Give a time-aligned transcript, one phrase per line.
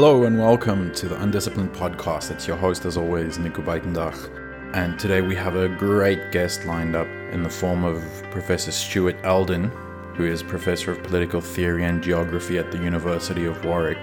[0.00, 2.30] Hello and welcome to the Undisciplined Podcast.
[2.30, 4.30] It's your host, as always, Nico Beitendach.
[4.72, 8.00] And today we have a great guest lined up in the form of
[8.30, 9.64] Professor Stuart Elden,
[10.14, 13.98] who is Professor of Political Theory and Geography at the University of Warwick.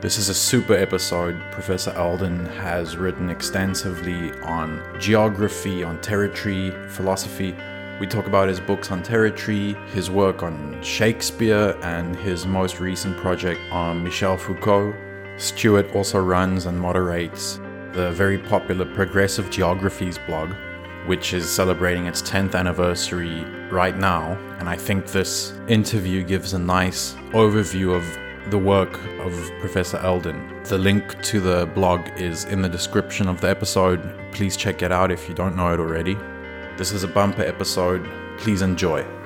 [0.00, 1.38] This is a super episode.
[1.52, 7.54] Professor Elden has written extensively on geography, on territory, philosophy.
[8.00, 13.18] We talk about his books on territory, his work on Shakespeare, and his most recent
[13.18, 14.94] project on Michel Foucault.
[15.38, 17.60] Stuart also runs and moderates
[17.92, 20.50] the very popular Progressive Geographies blog,
[21.06, 24.32] which is celebrating its 10th anniversary right now.
[24.58, 30.62] And I think this interview gives a nice overview of the work of Professor Elden.
[30.64, 34.00] The link to the blog is in the description of the episode.
[34.32, 36.16] Please check it out if you don't know it already.
[36.76, 38.08] This is a bumper episode.
[38.38, 39.17] Please enjoy.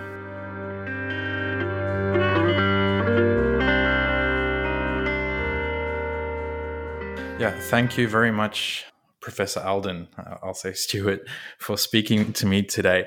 [7.71, 8.85] Thank you very much,
[9.21, 10.09] Professor Elden.
[10.19, 11.27] Uh, I'll say Stuart
[11.59, 13.07] for speaking to me today.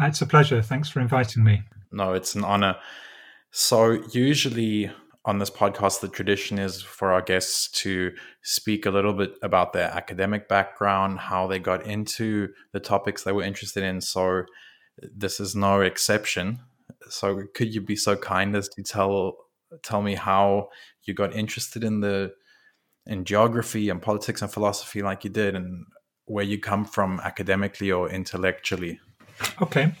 [0.00, 0.62] Uh, it's a pleasure.
[0.62, 1.62] Thanks for inviting me.
[1.90, 2.76] No, it's an honor.
[3.50, 4.90] So, usually
[5.24, 9.72] on this podcast, the tradition is for our guests to speak a little bit about
[9.72, 14.00] their academic background, how they got into the topics they were interested in.
[14.00, 14.44] So,
[15.02, 16.60] this is no exception.
[17.08, 19.36] So, could you be so kind as to tell
[19.82, 20.68] tell me how
[21.02, 22.32] you got interested in the
[23.08, 25.86] in geography and politics and philosophy like you did, and
[26.26, 29.00] where you come from academically or intellectually?
[29.62, 29.92] Okay.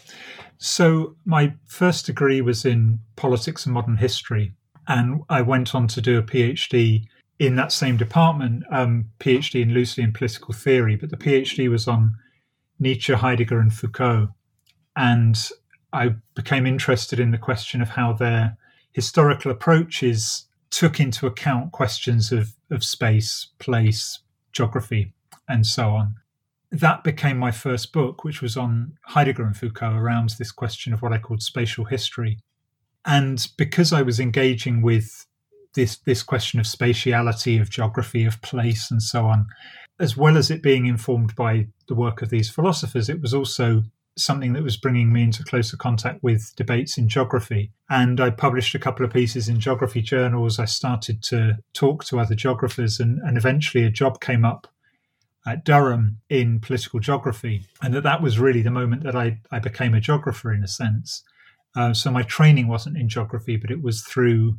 [0.58, 4.54] So, my first degree was in politics and modern history
[4.88, 7.04] and I went on to do a PhD
[7.38, 11.86] in that same department, um, PhD in loosely in political theory, but the PhD was
[11.86, 12.16] on
[12.80, 14.28] Nietzsche, Heidegger, and Foucault.
[14.96, 15.38] And
[15.92, 18.56] I became interested in the question of how their
[18.92, 24.20] historical approaches took into account questions of, of space, place,
[24.52, 25.12] geography,
[25.48, 26.16] and so on.
[26.70, 31.00] That became my first book, which was on Heidegger and Foucault around this question of
[31.00, 32.38] what I called spatial history.
[33.06, 35.26] And because I was engaging with
[35.74, 39.46] this this question of spatiality, of geography, of place, and so on,
[39.98, 43.82] as well as it being informed by the work of these philosophers, it was also
[44.18, 47.72] something that was bringing me into closer contact with debates in geography.
[47.88, 50.58] And I published a couple of pieces in geography journals.
[50.58, 54.66] I started to talk to other geographers, and, and eventually a job came up
[55.46, 57.62] at Durham in political geography.
[57.82, 60.68] And that that was really the moment that I, I became a geographer in a
[60.68, 61.22] sense.
[61.74, 64.56] Uh, so my training wasn't in geography, but it was through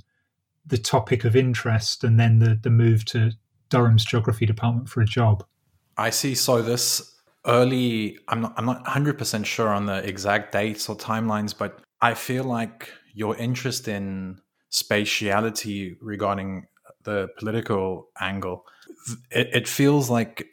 [0.66, 3.32] the topic of interest and then the, the move to
[3.70, 5.44] Durham's geography department for a job.
[5.98, 6.34] I see.
[6.34, 7.09] So this
[7.46, 12.14] early, I'm not, I'm not 100% sure on the exact dates or timelines, but I
[12.14, 14.40] feel like your interest in
[14.72, 16.68] spatiality regarding
[17.04, 18.66] the political angle,
[19.32, 20.46] it, it feels like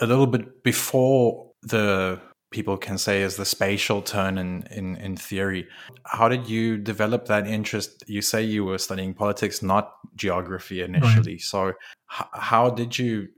[0.00, 2.20] a little bit before the
[2.50, 5.68] people can say is the spatial turn in, in, in theory.
[6.04, 8.02] How did you develop that interest?
[8.06, 11.34] You say you were studying politics, not geography initially.
[11.34, 11.40] Right.
[11.40, 13.28] So, h- how did you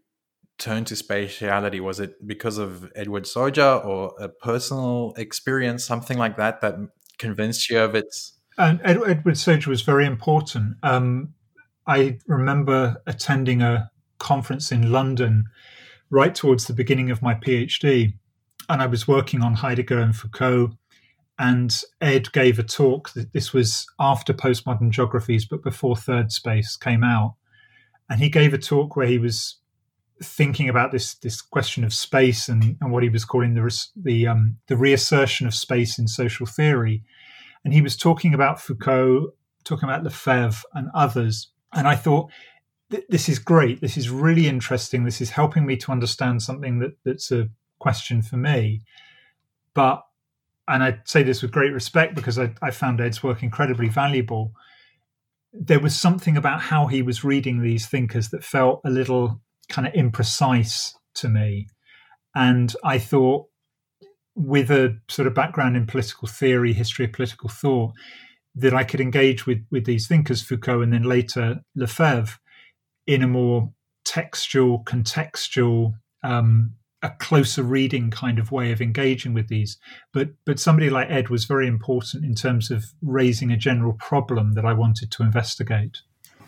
[0.62, 1.80] turn to spatiality?
[1.80, 6.76] Was it because of Edward Soja or a personal experience, something like that, that
[7.18, 8.38] convinced you of its?
[8.58, 10.76] And Edward Soja was very important.
[10.82, 11.34] Um,
[11.86, 15.46] I remember attending a conference in London
[16.10, 18.12] right towards the beginning of my PhD
[18.68, 20.70] and I was working on Heidegger and Foucault.
[21.38, 23.12] And Ed gave a talk.
[23.14, 27.34] that This was after postmodern geographies, but before Third Space came out.
[28.08, 29.58] And he gave a talk where he was
[30.22, 34.26] thinking about this this question of space and, and what he was calling the the
[34.26, 37.02] um, the reassertion of space in social theory.
[37.64, 39.34] And he was talking about Foucault,
[39.64, 41.52] talking about Lefebvre and others.
[41.72, 42.30] And I thought
[43.08, 43.80] this is great.
[43.80, 45.04] This is really interesting.
[45.04, 47.48] This is helping me to understand something that, that's a
[47.78, 48.82] question for me.
[49.74, 50.02] But,
[50.68, 54.52] and I say this with great respect because I, I found Ed's work incredibly valuable.
[55.52, 59.40] There was something about how he was reading these thinkers that felt a little
[59.72, 61.66] kind of imprecise to me.
[62.34, 63.46] And I thought,
[64.34, 67.92] with a sort of background in political theory, history of political thought,
[68.54, 72.38] that I could engage with with these thinkers, Foucault and then later Lefebvre,
[73.06, 73.72] in a more
[74.04, 79.78] textual, contextual, um, a closer reading kind of way of engaging with these.
[80.12, 84.52] But but somebody like Ed was very important in terms of raising a general problem
[84.52, 85.98] that I wanted to investigate.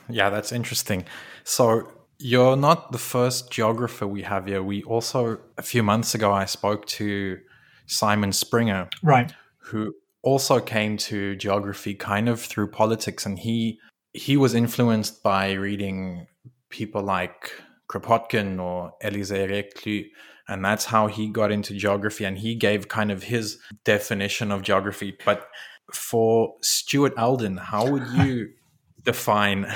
[0.08, 1.04] Yeah, that's interesting.
[1.44, 1.88] So
[2.24, 4.62] you're not the first geographer we have here.
[4.62, 7.38] We also a few months ago I spoke to
[7.86, 9.92] Simon Springer, right, who
[10.22, 13.78] also came to geography kind of through politics, and he
[14.14, 16.26] he was influenced by reading
[16.70, 17.52] people like
[17.90, 20.06] Kropotkin or Elisée Reclus.
[20.48, 22.24] And that's how he got into geography.
[22.24, 25.16] And he gave kind of his definition of geography.
[25.24, 25.46] But
[25.92, 28.50] for Stuart Elden, how would you
[29.04, 29.66] define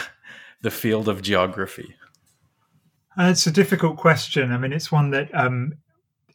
[0.62, 1.94] the field of geography?
[3.18, 4.52] Uh, it's a difficult question.
[4.52, 5.74] I mean, it's one that um,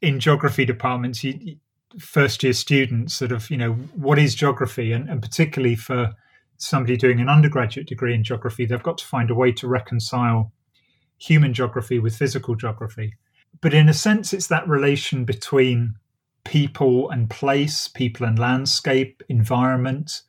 [0.01, 1.55] in geography departments, you,
[1.97, 4.91] first year students sort of, you know, what is geography?
[4.91, 6.13] And, and particularly for
[6.57, 10.51] somebody doing an undergraduate degree in geography, they've got to find a way to reconcile
[11.17, 13.13] human geography with physical geography.
[13.61, 15.95] But in a sense, it's that relation between
[16.43, 20.21] people and place, people and landscape, environment.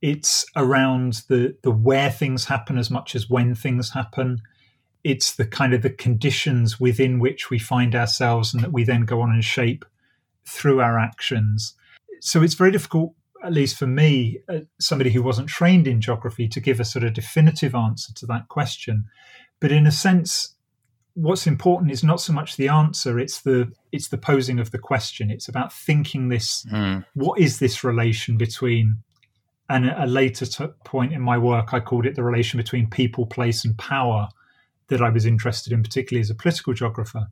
[0.00, 4.42] It's around the, the where things happen as much as when things happen.
[5.04, 9.04] It's the kind of the conditions within which we find ourselves and that we then
[9.04, 9.84] go on and shape
[10.46, 11.74] through our actions.
[12.20, 13.14] So it's very difficult,
[13.44, 17.04] at least for me, uh, somebody who wasn't trained in geography, to give a sort
[17.04, 19.06] of definitive answer to that question.
[19.60, 20.54] But in a sense,
[21.14, 24.78] what's important is not so much the answer it's the it's the posing of the
[24.78, 27.04] question it's about thinking this mm.
[27.14, 28.96] what is this relation between
[29.68, 32.88] and at a later t- point in my work i called it the relation between
[32.88, 34.28] people place and power
[34.88, 37.28] that i was interested in particularly as a political geographer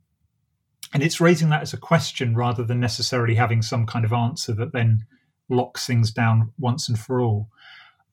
[0.93, 4.53] and it's raising that as a question rather than necessarily having some kind of answer
[4.55, 5.05] that then
[5.49, 7.49] locks things down once and for all.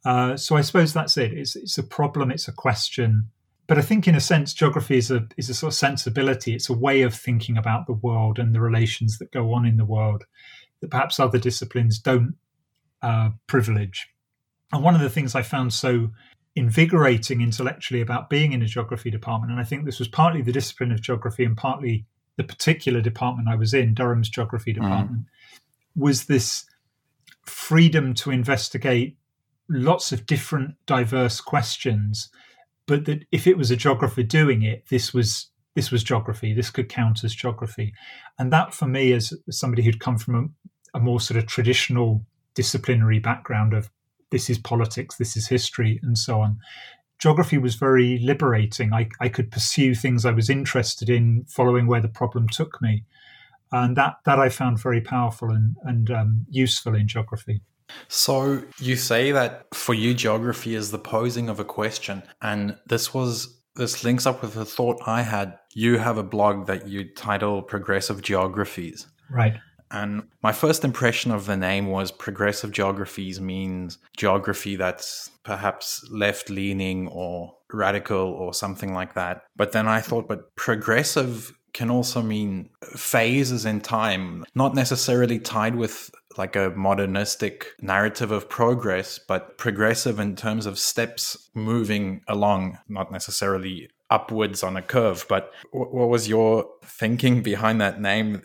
[0.04, 1.32] Uh, so I suppose that's it.
[1.32, 2.30] It's, it's a problem.
[2.30, 3.30] It's a question.
[3.66, 6.54] But I think, in a sense, geography is a is a sort of sensibility.
[6.54, 9.76] It's a way of thinking about the world and the relations that go on in
[9.76, 10.24] the world
[10.80, 12.36] that perhaps other disciplines don't
[13.02, 14.08] uh, privilege.
[14.72, 16.10] And one of the things I found so
[16.56, 20.52] invigorating intellectually about being in a geography department, and I think this was partly the
[20.52, 22.06] discipline of geography and partly
[22.36, 24.76] the particular department I was in, Durham's geography mm.
[24.76, 25.26] department, mm.
[25.96, 26.64] was this
[27.48, 29.16] freedom to investigate
[29.68, 32.30] lots of different diverse questions
[32.86, 36.70] but that if it was a geographer doing it this was this was geography this
[36.70, 37.92] could count as geography
[38.38, 40.34] and that for me as, somebody who'd come from
[40.94, 42.24] a, a more sort of traditional
[42.54, 43.90] disciplinary background of
[44.30, 46.58] this is politics this is history and so on
[47.18, 48.92] geography was very liberating.
[48.92, 53.04] I, I could pursue things I was interested in, following where the problem took me,
[53.72, 57.62] and that that I found very powerful and and um, useful in geography.
[58.08, 63.12] So you say that for you, geography is the posing of a question, and this
[63.12, 65.58] was this links up with a thought I had.
[65.74, 69.58] You have a blog that you title "Progressive Geographies," right?
[69.90, 76.50] And my first impression of the name was progressive geographies means geography that's perhaps left
[76.50, 79.44] leaning or radical or something like that.
[79.56, 85.74] But then I thought, but progressive can also mean phases in time, not necessarily tied
[85.74, 92.78] with like a modernistic narrative of progress, but progressive in terms of steps moving along,
[92.88, 95.26] not necessarily upwards on a curve.
[95.28, 98.42] But what was your thinking behind that name?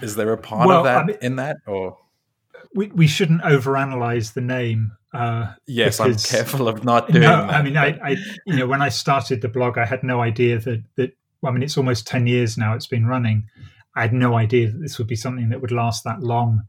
[0.00, 1.98] Is there a part well, of that I mean, in that, or
[2.74, 4.92] we we shouldn't overanalyze the name?
[5.12, 7.22] Uh, yes, because, I'm careful of not doing.
[7.22, 7.50] No, that.
[7.50, 8.16] I mean, I, I,
[8.46, 11.12] you know, when I started the blog, I had no idea that that.
[11.40, 12.74] Well, I mean, it's almost ten years now.
[12.74, 13.48] It's been running.
[13.94, 16.62] I had no idea that this would be something that would last that long.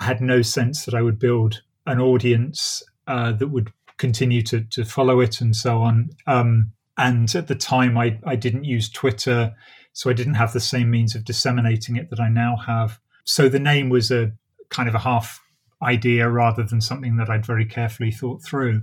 [0.00, 4.62] I had no sense that I would build an audience uh, that would continue to
[4.62, 6.10] to follow it and so on.
[6.26, 9.54] Um, and at the time, I I didn't use Twitter.
[9.92, 12.98] So I didn't have the same means of disseminating it that I now have.
[13.24, 14.32] So the name was a
[14.70, 15.40] kind of a half
[15.82, 18.82] idea rather than something that I'd very carefully thought through.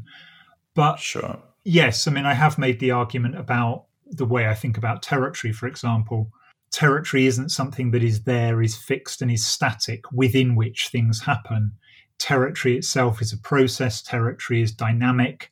[0.75, 1.39] But sure.
[1.63, 5.54] yes, I mean, I have made the argument about the way I think about territory,
[5.54, 6.32] for example.
[6.72, 11.74] Territory isn't something that is there, is fixed, and is static within which things happen.
[12.20, 15.51] Territory itself is a process, territory is dynamic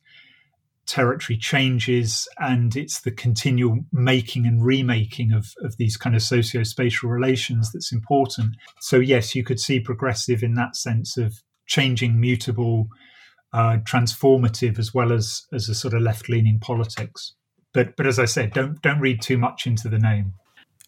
[0.88, 7.08] territory changes and it's the continual making and remaking of, of these kind of socio-spatial
[7.08, 8.56] relations that's important.
[8.80, 12.88] So yes you could see progressive in that sense of changing mutable
[13.52, 17.34] uh, transformative as well as as a sort of left-leaning politics.
[17.74, 20.32] But but as i said don't don't read too much into the name.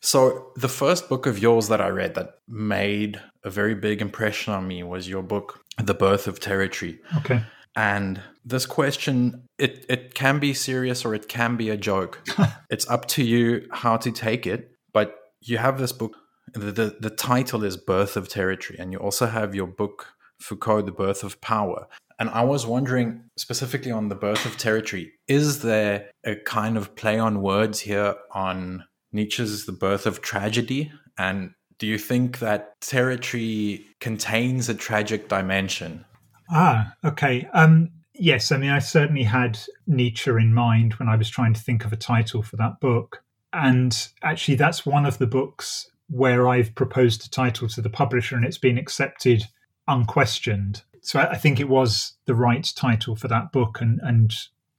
[0.02, 4.54] So the first book of yours that i read that made a very big impression
[4.54, 6.98] on me was your book the birth of territory.
[7.18, 7.42] Okay
[7.76, 12.22] and this question, it, it can be serious or it can be a joke.
[12.70, 14.72] it's up to you how to take it.
[14.92, 16.16] But you have this book,
[16.52, 20.06] the, the, the title is Birth of Territory, and you also have your book,
[20.40, 21.86] Foucault, The Birth of Power.
[22.18, 26.94] And I was wondering specifically on the birth of territory, is there a kind of
[26.94, 30.92] play on words here on Nietzsche's The Birth of Tragedy?
[31.16, 36.04] And do you think that territory contains a tragic dimension?
[36.50, 37.48] Ah, okay.
[37.52, 37.90] Um,
[38.22, 41.86] Yes, I mean, I certainly had Nietzsche in mind when I was trying to think
[41.86, 43.22] of a title for that book.
[43.54, 48.36] And actually, that's one of the books where I've proposed a title to the publisher
[48.36, 49.44] and it's been accepted
[49.88, 50.82] unquestioned.
[51.00, 53.80] So I think it was the right title for that book.
[53.80, 54.34] And, and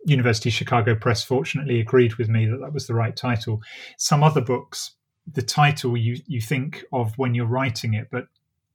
[0.06, 3.60] University Chicago Press fortunately agreed with me that that was the right title.
[3.98, 4.92] Some other books,
[5.26, 8.28] the title you, you think of when you're writing it, but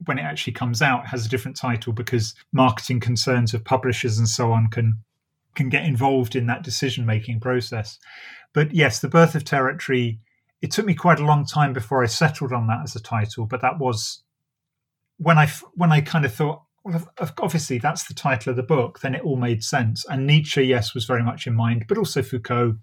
[0.05, 4.29] when it actually comes out has a different title because marketing concerns of publishers and
[4.29, 5.01] so on can
[5.55, 7.99] can get involved in that decision making process.
[8.53, 10.21] But yes, the birth of territory.
[10.63, 13.45] It took me quite a long time before I settled on that as a title,
[13.45, 14.23] but that was
[15.19, 17.07] when I when I kind of thought, well,
[17.39, 19.01] obviously that's the title of the book.
[19.01, 20.05] Then it all made sense.
[20.09, 22.77] And Nietzsche, yes, was very much in mind, but also Foucault.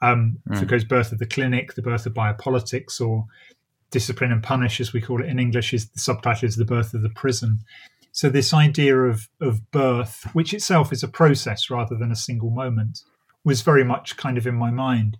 [0.00, 0.58] Um, mm.
[0.58, 3.26] Foucault's birth of the clinic, the birth of biopolitics, or
[3.92, 6.94] discipline and punish, as we call it in English, is the subtitle is the birth
[6.94, 7.60] of the prison.
[8.10, 12.50] So this idea of of birth, which itself is a process rather than a single
[12.50, 13.02] moment,
[13.44, 15.18] was very much kind of in my mind.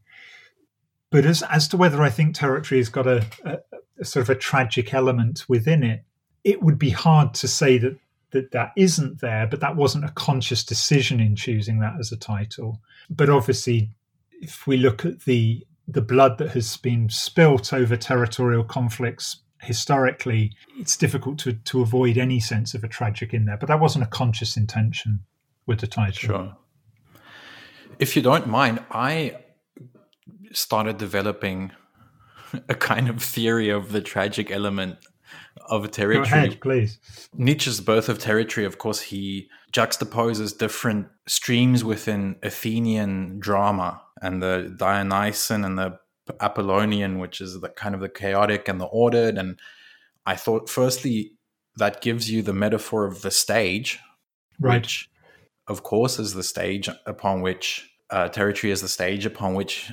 [1.10, 3.58] But as as to whether I think territory has got a, a,
[4.00, 6.04] a sort of a tragic element within it,
[6.42, 7.98] it would be hard to say that
[8.32, 9.46] that that isn't there.
[9.46, 12.80] But that wasn't a conscious decision in choosing that as a title.
[13.08, 13.90] But obviously,
[14.40, 20.52] if we look at the the blood that has been spilt over territorial conflicts historically,
[20.78, 23.56] it's difficult to, to avoid any sense of a tragic in there.
[23.56, 25.20] But that wasn't a conscious intention
[25.66, 26.12] with the title.
[26.12, 26.56] Sure.
[27.98, 29.36] If you don't mind, I
[30.52, 31.70] started developing
[32.68, 34.98] a kind of theory of the tragic element
[35.68, 36.28] of a territory.
[36.28, 36.98] Go ahead, please.
[37.34, 44.72] Nietzsche's Birth of Territory, of course, he juxtaposes different streams within Athenian drama and the
[44.76, 45.98] Dionysian and the
[46.40, 49.36] Apollonian, which is the kind of the chaotic and the ordered.
[49.36, 49.58] And
[50.24, 51.32] I thought, firstly,
[51.76, 53.98] that gives you the metaphor of the stage,
[54.60, 54.80] right.
[54.80, 55.10] which,
[55.66, 59.90] of course, is the stage upon which uh, territory is the stage upon which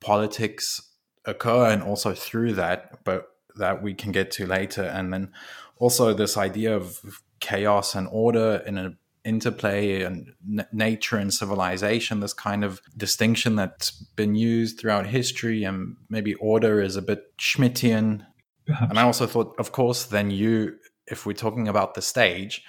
[0.00, 0.92] politics
[1.24, 4.82] occur, and also through that, but that we can get to later.
[4.82, 5.32] And then
[5.78, 12.20] also this idea of chaos and order in an interplay and n- nature and civilization,
[12.20, 17.36] this kind of distinction that's been used throughout history, and maybe order is a bit
[17.38, 18.26] Schmittian.
[18.66, 18.90] Perhaps.
[18.90, 20.76] And I also thought, of course, then you,
[21.06, 22.62] if we're talking about the stage,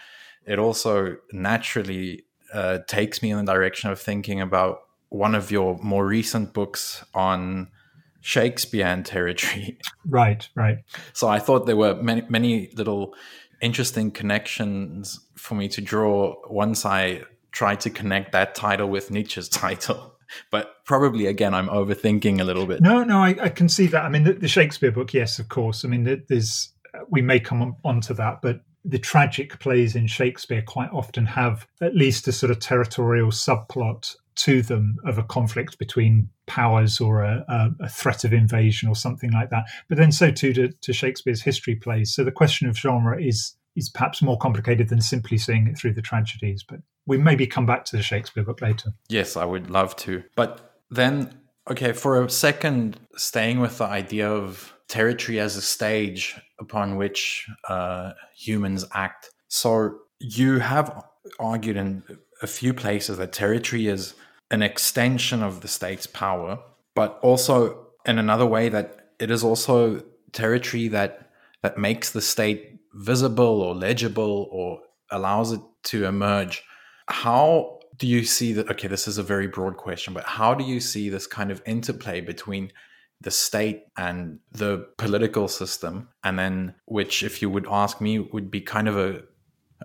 [0.46, 5.78] it also naturally uh, takes me in the direction of thinking about one of your
[5.82, 7.70] more recent books on
[8.22, 9.78] Shakespearean territory.
[10.08, 10.80] Right, right.
[11.14, 13.14] So I thought there were many, many little
[13.62, 19.50] interesting connections for me to draw once I tried to connect that title with Nietzsche's
[19.64, 20.14] title.
[20.52, 22.82] But probably again, I'm overthinking a little bit.
[22.82, 24.04] No, no, I, I can see that.
[24.04, 25.86] I mean, the, the, Shakespeare book, yes, of course.
[25.86, 30.08] I mean, there's uh, we may come on, onto that, but the tragic plays in
[30.08, 35.24] Shakespeare quite often have at least a sort of territorial subplot to them of a
[35.24, 37.46] conflict between powers or a,
[37.80, 39.66] a, threat of invasion or something like that.
[39.88, 42.14] But then so too to, to, Shakespeare's history plays.
[42.14, 45.94] So the question of genre is is perhaps more complicated than simply seeing it through
[45.94, 46.64] the tragedies.
[46.64, 48.92] But we maybe come back to the Shakespeare book later.
[49.10, 50.24] Yes, I would love to.
[50.36, 51.38] But then,
[51.70, 57.48] okay, for a second, staying with the idea of territory as a stage upon which
[57.68, 59.30] uh, humans act.
[59.50, 61.04] So you have
[61.40, 62.04] argued in
[62.42, 64.14] a few places that territory is
[64.52, 66.60] an extension of the state's power,
[66.94, 72.80] but also in another way that it is also territory that that makes the state
[72.94, 76.64] visible or legible or allows it to emerge.
[77.08, 78.70] How do you see that?
[78.70, 81.62] Okay, this is a very broad question, but how do you see this kind of
[81.66, 82.72] interplay between
[83.22, 86.10] the state and the political system?
[86.24, 89.24] And then, which, if you would ask me, would be kind of a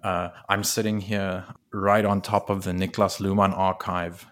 [0.03, 4.27] uh, I'm sitting here right on top of the Niklas Luhmann archive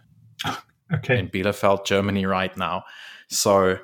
[0.95, 1.18] okay.
[1.18, 2.85] in Bielefeld, Germany, right now.
[3.28, 3.78] So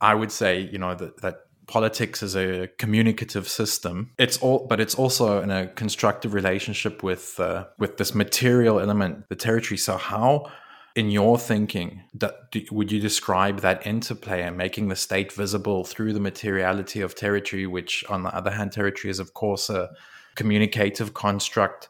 [0.00, 1.36] I would say, you know, that, that
[1.68, 4.10] politics is a communicative system.
[4.18, 9.28] It's all, but it's also in a constructive relationship with uh, with this material element,
[9.28, 9.78] the territory.
[9.78, 10.50] So how,
[10.96, 12.34] in your thinking, that,
[12.72, 17.66] would you describe that interplay and making the state visible through the materiality of territory,
[17.66, 19.90] which, on the other hand, territory is of course a
[20.34, 21.88] communicative construct?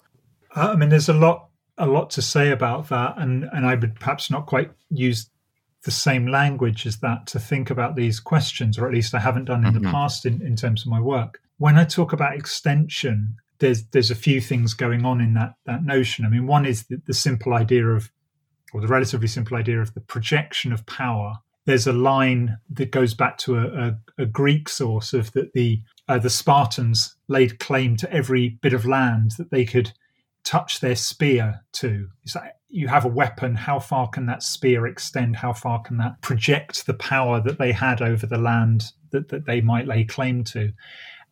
[0.55, 3.75] Uh, I mean, there's a lot a lot to say about that, and and I
[3.75, 5.31] would perhaps not quite use
[5.85, 9.47] the same language as that to think about these questions, or at least I haven't
[9.47, 9.85] done in mm-hmm.
[9.85, 11.41] the past in, in terms of my work.
[11.59, 15.85] When I talk about extension, there's there's a few things going on in that that
[15.85, 16.25] notion.
[16.25, 18.11] I mean, one is the, the simple idea of,
[18.73, 21.39] or the relatively simple idea of the projection of power.
[21.65, 25.83] There's a line that goes back to a, a, a Greek source of that the
[26.09, 29.93] uh, the Spartans laid claim to every bit of land that they could
[30.49, 32.09] touch their spear to.
[32.25, 35.37] It's like you have a weapon, how far can that spear extend?
[35.37, 39.45] How far can that project the power that they had over the land that, that
[39.45, 40.73] they might lay claim to?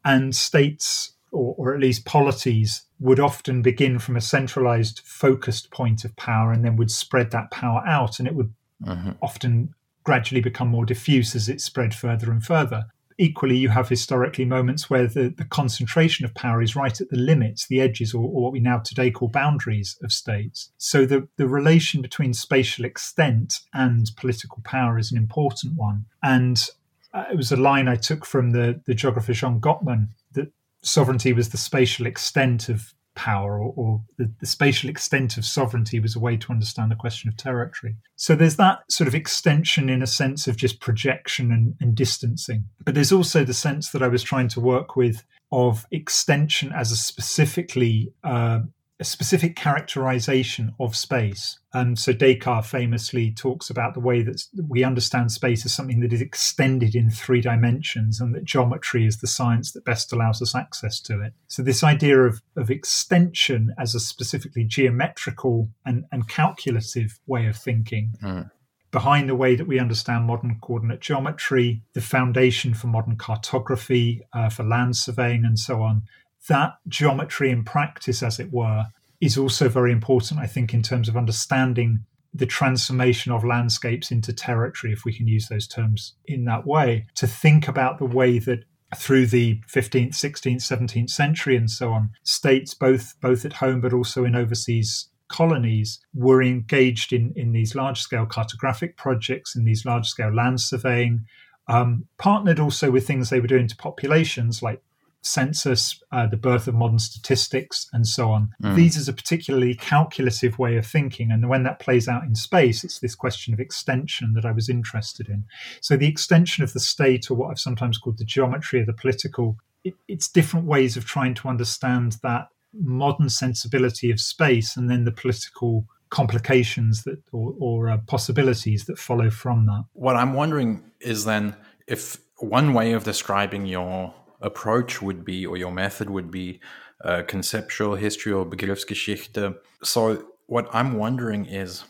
[0.05, 6.05] And states, or, or at least polities, would often begin from a centralized, focused point
[6.05, 8.19] of power and then would spread that power out.
[8.19, 8.53] And it would
[8.85, 9.13] mm-hmm.
[9.23, 9.71] often
[10.05, 12.85] gradually become more diffuse as it spread further and further
[13.19, 17.17] equally, you have historically moments where the, the concentration of power is right at the
[17.17, 20.71] limits, the edges, or, or, what we now today call boundaries of states.
[20.79, 26.07] So the, the relation between spatial extent and political power is an important one.
[26.23, 26.69] And
[27.15, 31.33] uh, it was a line I took from the, the geographer Jean Gottmann that sovereignty
[31.33, 36.15] was the spatial extent of power or, or the, the, spatial extent of sovereignty was
[36.15, 37.97] a way to understand the question of territory.
[38.15, 42.65] So there's that sort of extension in a sense of just projection and, and distancing.
[42.85, 46.93] But there's also the sense that I was trying to work with of extension as
[46.93, 48.61] a specifically uh,
[48.99, 51.59] a specific characterization of space.
[51.75, 56.15] And so Descartes famously talks about the way that we understand space as something that
[56.15, 60.55] is extended in three dimensions and that geometry is the science that best allows us
[60.55, 61.35] access to it.
[61.47, 67.57] So this idea of, of extension as a specifically geometrical and, and calculative way of
[67.57, 68.15] thinking.
[68.23, 68.51] Mm.
[68.93, 74.49] Behind the way that we understand modern coordinate geometry, the foundation for modern cartography, uh,
[74.49, 76.05] for land surveying, and so on,
[76.49, 78.87] that geometry in practice, as it were,
[79.21, 84.33] is also very important, I think, in terms of understanding the transformation of landscapes into
[84.33, 88.39] territory, if we can use those terms in that way, to think about the way
[88.39, 88.65] that
[88.97, 93.93] through the 15th, 16th, 17th century and so on, states both both at home but
[93.93, 99.85] also in overseas colonies were engaged in, in these large scale cartographic projects, in these
[99.85, 101.25] large scale land surveying,
[101.69, 104.83] um, partnered also with things they were doing to populations like
[105.27, 108.51] census, uh, the birth of modern statistics, and so on.
[108.63, 108.77] Mm.
[108.77, 111.31] These is a particularly calculative way of thinking.
[111.31, 114.69] And when that plays out in space, it's this question of extension that I was
[114.69, 115.45] interested in.
[115.81, 118.93] So the extension of the state, or what I've sometimes called the geometry of the
[118.93, 124.91] political, it, it's different ways of trying to understand that modern sensibility of space and
[124.91, 129.85] then the political complications that or, or uh, possibilities that follow from that.
[129.93, 135.57] What I'm wondering is then if one way of describing your approach would be or
[135.57, 136.61] your method would be
[137.05, 139.57] uh, conceptual history or Begriffsgeschichte.
[139.83, 141.85] So what I'm wondering is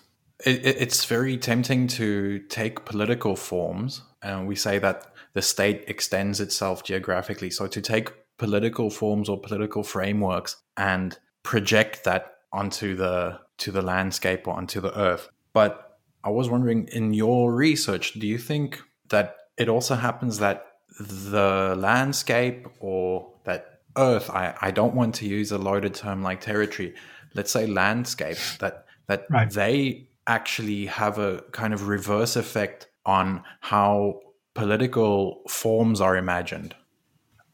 [0.44, 6.40] it, it's very tempting to take political forms and we say that the state extends
[6.40, 7.50] itself geographically.
[7.50, 13.82] So to take political forms or political frameworks and project that onto the to the
[13.82, 15.28] landscape or onto the earth.
[15.52, 20.66] But I was wondering in your research, do you think that it also happens that
[20.98, 26.40] the landscape or that earth I, I don't want to use a loaded term like
[26.40, 26.94] territory.
[27.34, 29.50] Let's say landscape that that right.
[29.50, 34.20] they actually have a kind of reverse effect on how
[34.54, 36.74] political forms are imagined.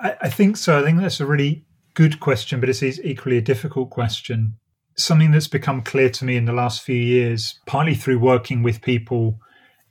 [0.01, 0.79] I, I think so.
[0.79, 4.57] I think that's a really good question but it's equally a difficult question.
[4.97, 8.83] Something that's become clear to me in the last few years partly through working with
[8.83, 9.39] people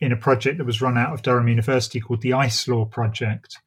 [0.01, 3.59] in a project that was run out of Durham University called the Ice Law Project,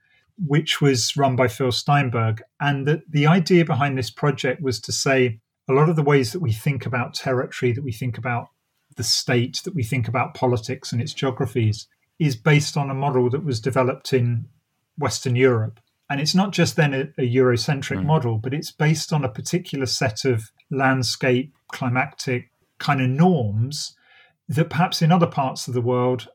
[0.44, 2.42] which was run by Phil Steinberg.
[2.61, 6.33] And the, the idea behind this project was to say a lot of the ways
[6.33, 8.49] that we think about territory, that we think about
[8.97, 11.87] the state, that we think about politics and its geographies,
[12.18, 14.47] is based on a model that was developed in
[14.99, 15.81] Western Europe.
[16.11, 18.05] And it's not just then a, a Eurocentric mm.
[18.05, 23.97] model, but it's based on a particular set of landscape, climatic kind of norms
[24.48, 26.28] that perhaps in other parts of the world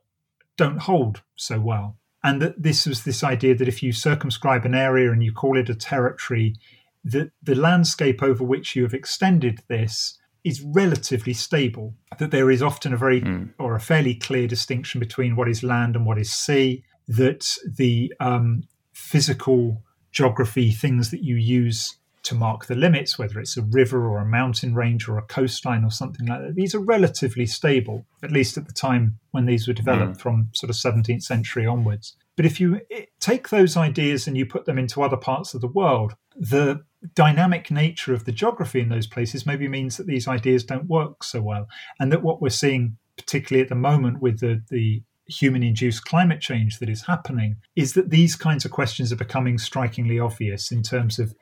[0.57, 1.97] don't hold so well.
[2.23, 5.57] And that this was this idea that if you circumscribe an area and you call
[5.57, 6.55] it a territory,
[7.03, 11.95] that the landscape over which you have extended this is relatively stable.
[12.17, 13.53] That there is often a very mm.
[13.57, 16.83] or a fairly clear distinction between what is land and what is sea.
[17.07, 23.57] That the um, physical geography, things that you use to mark the limits, whether it's
[23.57, 26.55] a river or a mountain range or a coastline or something like that.
[26.55, 30.21] These are relatively stable, at least at the time when these were developed mm.
[30.21, 32.15] from sort of 17th century onwards.
[32.35, 32.81] But if you
[33.19, 37.71] take those ideas and you put them into other parts of the world, the dynamic
[37.71, 41.41] nature of the geography in those places maybe means that these ideas don't work so
[41.41, 41.67] well.
[41.99, 46.41] And that what we're seeing, particularly at the moment with the, the human induced climate
[46.41, 50.81] change that is happening, is that these kinds of questions are becoming strikingly obvious in
[50.81, 51.33] terms of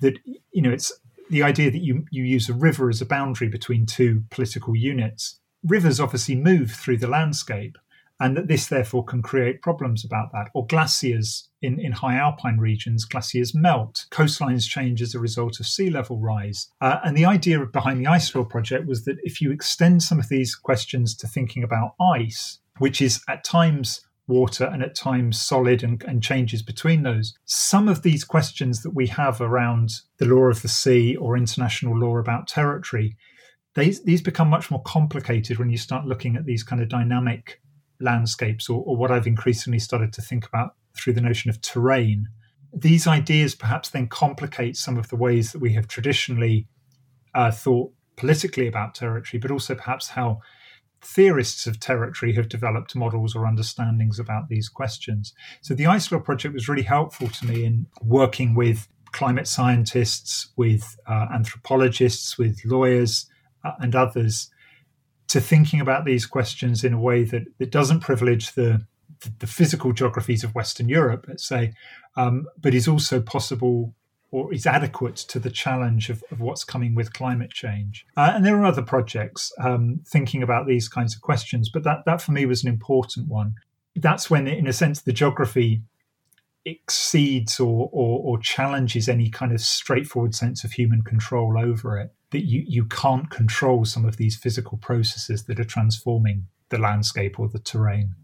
[0.00, 0.18] that
[0.52, 0.92] you know it's
[1.30, 5.38] the idea that you you use a river as a boundary between two political units.
[5.64, 7.78] Rivers obviously move through the landscape,
[8.20, 10.50] and that this therefore can create problems about that.
[10.54, 15.66] Or glaciers in, in high alpine regions, glaciers melt, coastlines change as a result of
[15.66, 16.68] sea level rise.
[16.80, 20.18] Uh, and the idea behind the Ice Law project was that if you extend some
[20.18, 25.40] of these questions to thinking about ice, which is at times water and at times
[25.40, 27.34] solid and, and, changes between those.
[27.44, 31.98] Some of these questions that we have around the law of the sea or international
[31.98, 33.16] law about territory,
[33.74, 37.60] they, these become much more complicated when you start looking at these kind of dynamic
[38.00, 42.28] landscapes or, or what I've increasingly started to think about through the notion of terrain.
[42.72, 46.66] These ideas perhaps then complicate some of the ways that we have traditionally
[47.34, 50.40] uh, thought politically about territory, but also perhaps how
[51.06, 55.34] theorists of territory have developed models or understandings about these questions.
[55.60, 60.96] So the Ice project was really helpful to me in working with climate scientists, with
[61.06, 63.26] uh, anthropologists, with lawyers,
[63.64, 64.50] uh, and others
[65.28, 68.86] to thinking about these questions in a way that, that doesn't privilege the,
[69.38, 71.72] the physical geographies of Western Europe, let's say,
[72.16, 73.94] um, but is also possible
[74.34, 78.04] or is adequate to the challenge of, of what's coming with climate change.
[78.16, 81.98] Uh, and there are other projects um, thinking about these kinds of questions, but that,
[82.04, 83.54] that for me was an important one.
[83.94, 85.82] That's when, in a sense, the geography
[86.64, 92.12] exceeds or, or, or challenges any kind of straightforward sense of human control over it.
[92.32, 97.38] That you, you can't control some of these physical processes that are transforming the landscape
[97.38, 98.16] or the terrain.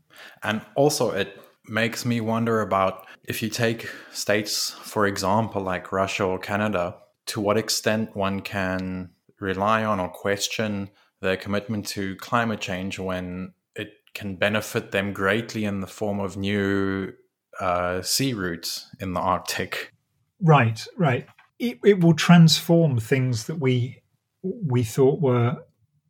[0.43, 6.25] And also, it makes me wonder about if you take states, for example, like Russia
[6.25, 6.97] or Canada,
[7.27, 13.53] to what extent one can rely on or question their commitment to climate change when
[13.77, 17.13] it can benefit them greatly in the form of new
[17.61, 19.93] uh, sea routes in the Arctic.
[20.41, 21.27] Right, right.
[21.59, 24.03] It, it will transform things that we
[24.43, 25.59] we thought were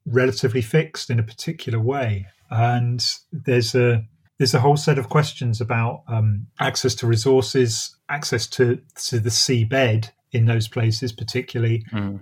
[0.06, 4.06] relatively fixed in a particular way, and there's a
[4.40, 9.28] there's a whole set of questions about um, access to resources, access to to the
[9.28, 12.18] seabed in those places, particularly mm.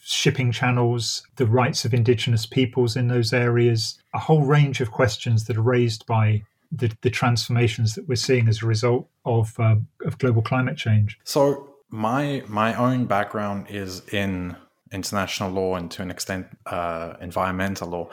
[0.00, 5.44] shipping channels, the rights of indigenous peoples in those areas, a whole range of questions
[5.44, 9.76] that are raised by the, the transformations that we're seeing as a result of uh,
[10.06, 11.18] of global climate change.
[11.24, 14.56] So my my own background is in
[14.90, 18.08] international law and to an extent uh, environmental law,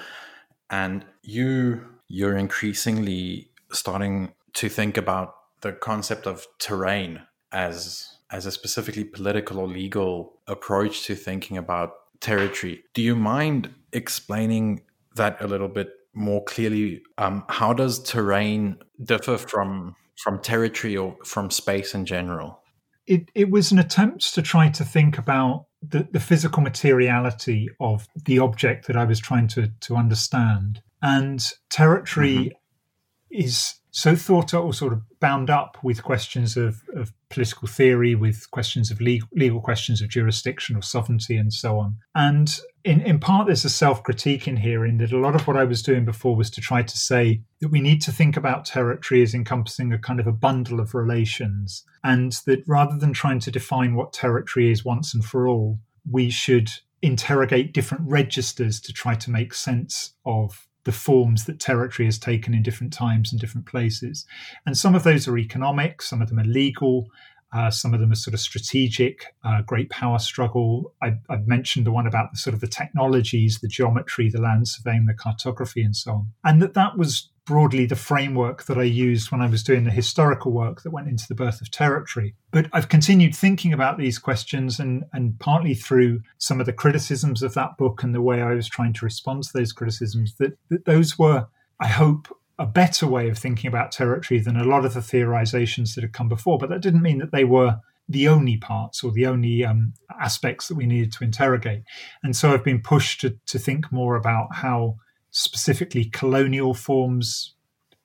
[0.70, 8.52] and you you're increasingly starting to think about the concept of terrain as as a
[8.52, 12.84] specifically political or legal approach to thinking about territory.
[12.94, 14.82] Do you mind explaining
[15.16, 17.02] that a little bit more clearly?
[17.18, 22.62] Um, how does terrain differ from from territory or from space in general?
[23.06, 28.08] It, it was an attempt to try to think about the, the physical materiality of
[28.26, 30.82] the object that I was trying to, to understand.
[31.02, 33.44] And territory mm-hmm.
[33.44, 38.52] is so thought or sort of bound up with questions of, of political theory, with
[38.52, 41.98] questions of legal, legal questions of jurisdiction or sovereignty and so on.
[42.14, 45.48] And in, in part, there's a self critique in here, in that a lot of
[45.48, 48.36] what I was doing before was to try to say that we need to think
[48.36, 53.14] about territory as encompassing a kind of a bundle of relations, and that rather than
[53.14, 55.80] trying to define what territory is once and for all,
[56.10, 56.70] we should
[57.02, 62.54] interrogate different registers to try to make sense of the forms that territory has taken
[62.54, 64.26] in different times and different places.
[64.66, 67.08] And some of those are economic, some of them are legal,
[67.54, 70.94] uh, some of them are sort of strategic, uh, great power struggle.
[71.02, 74.68] I, have mentioned the one about the sort of the technologies, the geometry, the land
[74.68, 76.34] surveying, the cartography, and so on.
[76.44, 79.92] And that that was broadly the framework that I used when I was doing the
[79.92, 82.36] historical work that went into the birth of territory.
[82.52, 87.44] But I've continued thinking about these questions, and, and partly through some of the criticisms
[87.44, 90.58] of that book and the way I was trying to respond to those criticisms, that,
[90.70, 91.48] that those were,
[91.80, 95.94] I hope, a better way of thinking about territory than a lot of the theorizations
[95.94, 96.58] that had come before.
[96.58, 100.68] But that didn't mean that they were the only parts or the only um, aspects
[100.68, 101.84] that we needed to interrogate.
[102.24, 104.98] And so I've been pushed to, to think more about how
[105.36, 107.56] specifically colonial forms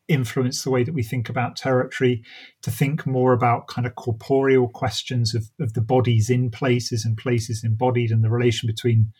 [0.08, 2.24] influence the way that we think about territory,
[2.62, 7.16] to think more about kind of corporeal questions of, of the bodies in places and
[7.16, 9.12] places embodied and the relation between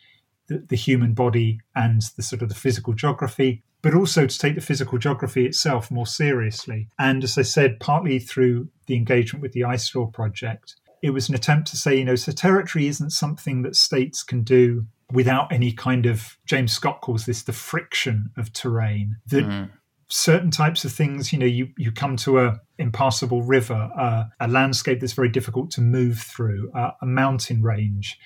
[0.47, 4.55] the, the human body and the sort of the physical geography but also to take
[4.55, 6.87] the physical geography itself more seriously.
[6.99, 11.29] And as I said, partly through the engagement with the Ice Law project, it was
[11.29, 15.51] an attempt to say, you know, so territory isn't something that states can do without
[15.51, 19.69] any kind of, James Scott calls this the friction of terrain, that mm.
[20.09, 24.47] certain types of things, you know, you, you come to a impassable river, uh, a
[24.47, 28.17] landscape that's very difficult to move through, uh, a mountain range.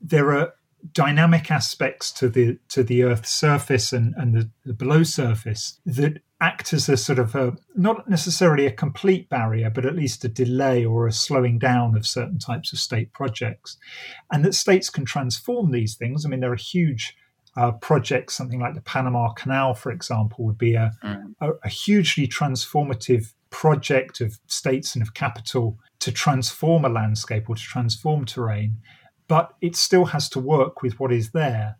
[0.00, 0.54] There are
[0.92, 6.22] dynamic aspects to the to the Earth's surface and, and the, the below surface that
[6.40, 10.28] act as a sort of a not necessarily a complete barrier, but at least a
[10.28, 13.76] delay or a slowing down of certain types of state projects,
[14.32, 16.24] and that states can transform these things.
[16.24, 17.14] I mean, there are huge
[17.56, 21.34] uh, projects, something like the Panama Canal, for example, would be a, mm.
[21.40, 27.56] a, a hugely transformative project of states and of capital to transform a landscape or
[27.56, 28.76] to transform terrain,
[29.28, 31.76] but it still has to work with what is there.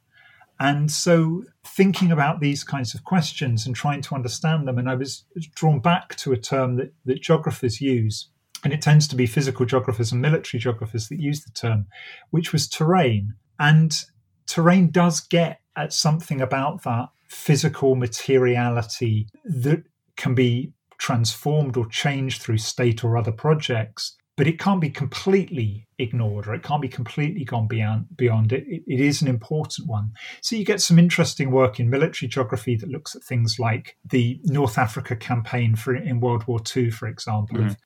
[0.61, 4.94] And so, thinking about these kinds of questions and trying to understand them, and I
[4.94, 8.29] was drawn back to a term that, that geographers use,
[8.62, 11.87] and it tends to be physical geographers and military geographers that use the term,
[12.31, 13.35] which was terrain.
[13.59, 14.05] And
[14.46, 19.85] terrain does get at something about that physical materiality that
[20.16, 25.87] can be transformed or changed through state or other projects but it can't be completely
[25.99, 28.64] ignored or it can't be completely gone beyond beyond it.
[28.66, 28.83] it.
[28.87, 30.12] It is an important one.
[30.40, 34.40] So you get some interesting work in military geography that looks at things like the
[34.45, 37.59] North Africa campaign for in World War II, for example.
[37.59, 37.69] Mm-hmm.
[37.69, 37.77] If,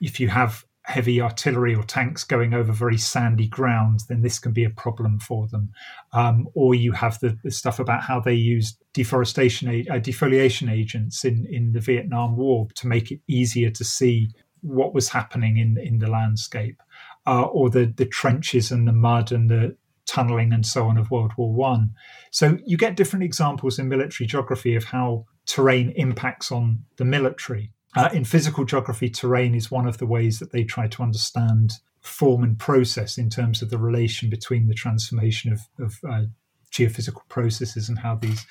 [0.00, 4.52] if you have heavy artillery or tanks going over very sandy ground, then this can
[4.52, 5.70] be a problem for them.
[6.12, 11.24] Um, or you have the, the, stuff about how they used deforestation, uh, defoliation agents
[11.24, 14.28] in, in the Vietnam War to make it easier to see
[14.64, 16.82] what was happening in in the landscape,
[17.26, 21.10] uh, or the the trenches and the mud and the tunneling and so on of
[21.10, 21.94] World War One.
[22.30, 27.70] So you get different examples in military geography of how terrain impacts on the military.
[27.96, 31.74] Uh, in physical geography, terrain is one of the ways that they try to understand
[32.00, 36.24] form and process in terms of the relation between the transformation of, of uh,
[36.72, 38.44] geophysical processes and how these.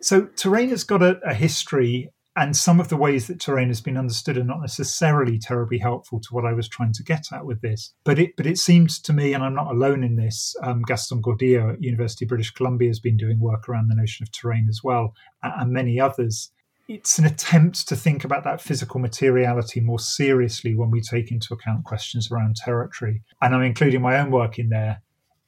[0.00, 3.80] So terrain has got a, a history and some of the ways that terrain has
[3.80, 7.44] been understood are not necessarily terribly helpful to what I was trying to get at
[7.44, 7.92] with this.
[8.04, 10.54] But it but it seems to me, and I'm not alone in this.
[10.62, 14.22] Um, Gaston Gordillo at University of British Columbia has been doing work around the notion
[14.22, 16.52] of terrain as well, and many others.
[16.86, 21.52] It's an attempt to think about that physical materiality more seriously when we take into
[21.52, 23.22] account questions around territory.
[23.42, 25.02] And I'm including my own work in there.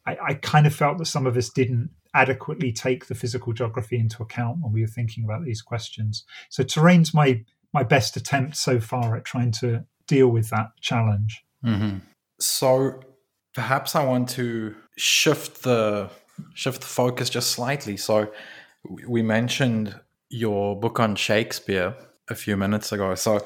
[0.06, 3.98] I, I kind of felt that some of us didn't adequately take the physical geography
[3.98, 6.24] into account when we were thinking about these questions.
[6.48, 11.44] So terrain's my my best attempt so far at trying to deal with that challenge.
[11.64, 11.98] Mm-hmm.
[12.40, 13.00] So
[13.54, 16.10] perhaps I want to shift the
[16.54, 17.96] shift the focus just slightly.
[17.96, 18.32] So
[19.06, 19.98] we mentioned
[20.30, 21.94] your book on Shakespeare
[22.28, 23.14] a few minutes ago.
[23.14, 23.40] So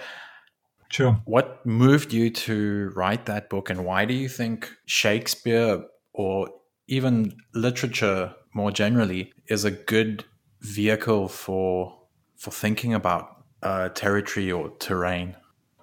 [0.94, 1.20] Sure.
[1.24, 6.48] What moved you to write that book, and why do you think Shakespeare or
[6.87, 10.25] even literature more generally is a good
[10.61, 11.99] vehicle for
[12.37, 15.37] for thinking about uh, territory or terrain.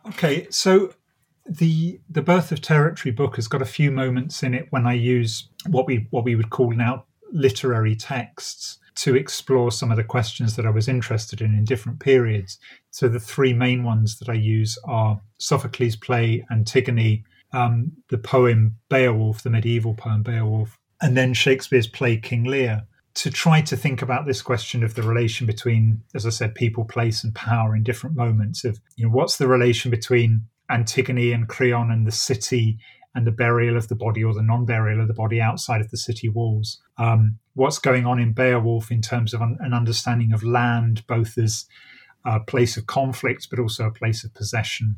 [0.07, 0.93] Okay, so
[1.45, 4.93] the the birth of territory book has got a few moments in it when I
[4.93, 10.03] use what we what we would call now literary texts to explore some of the
[10.03, 12.57] questions that I was interested in in different periods.
[12.89, 18.75] So the three main ones that I use are Sophocles' play Antigone, um, the poem
[18.89, 22.83] Beowulf, the medieval poem Beowulf, and then Shakespeare's play King Lear
[23.13, 26.85] to try to think about this question of the relation between, as I said, people,
[26.85, 31.49] place, and power in different moments of, you know, what's the relation between Antigone and
[31.49, 32.77] Creon and the city
[33.13, 35.97] and the burial of the body or the non-burial of the body outside of the
[35.97, 36.81] city walls.
[36.97, 41.37] Um, what's going on in Beowulf in terms of an, an understanding of land, both
[41.37, 41.65] as
[42.25, 44.97] a place of conflict, but also a place of possession,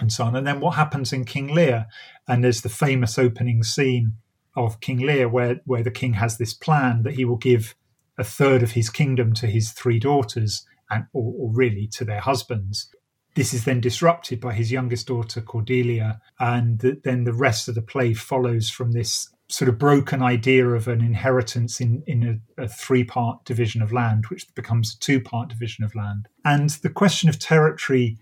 [0.00, 0.34] and so on.
[0.34, 1.86] And then what happens in King Lear?
[2.26, 4.16] And there's the famous opening scene
[4.54, 7.74] of King Lear, where where the king has this plan that he will give
[8.18, 12.20] a third of his kingdom to his three daughters, and or, or really to their
[12.20, 12.90] husbands.
[13.34, 17.74] This is then disrupted by his youngest daughter Cordelia, and the, then the rest of
[17.74, 22.62] the play follows from this sort of broken idea of an inheritance in, in a,
[22.62, 26.28] a three part division of land, which becomes a two part division of land.
[26.44, 28.18] And the question of territory,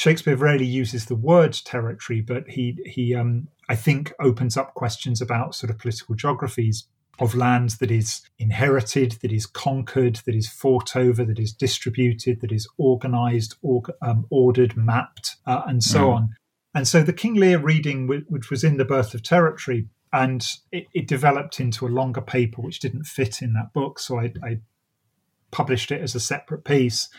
[0.00, 5.20] Shakespeare rarely uses the word territory, but he he um, I think opens up questions
[5.20, 6.86] about sort of political geographies
[7.18, 12.40] of lands that is inherited, that is conquered, that is fought over, that is distributed,
[12.40, 13.56] that is organized,
[14.00, 16.14] um, ordered, mapped, uh, and so mm.
[16.14, 16.28] on.
[16.74, 20.86] And so the King Lear reading, which was in The Birth of Territory, and it,
[20.94, 23.98] it, developed into a longer paper which didn't fit in that book.
[23.98, 24.60] So I, I
[25.50, 27.10] published it as a separate piece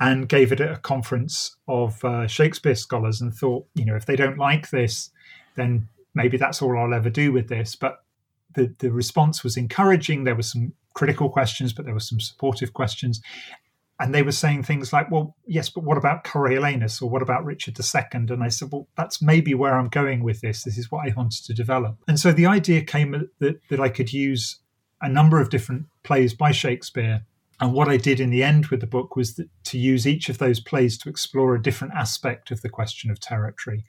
[0.00, 4.06] and gave it at a conference of uh, Shakespeare scholars and thought, you know, if
[4.06, 5.10] they don't like this,
[5.56, 7.76] then maybe that's all I'll ever do with this.
[7.76, 8.02] But
[8.54, 10.24] the, the response was encouraging.
[10.24, 13.20] There were some critical questions, but there were some supportive questions.
[14.00, 17.44] And they were saying things like, well, yes, but what about Coriolanus or what about
[17.44, 18.02] Richard II?
[18.12, 20.64] And I said, well, that's maybe where I'm going with this.
[20.64, 21.96] This is what I wanted to develop.
[22.08, 24.58] And so the idea came that, that I could use
[25.00, 27.24] a number of different plays by Shakespeare
[27.60, 30.28] And what I did in the end with the book was that, to use each
[30.28, 33.84] of those plays to explore a different aspect of the question of territory.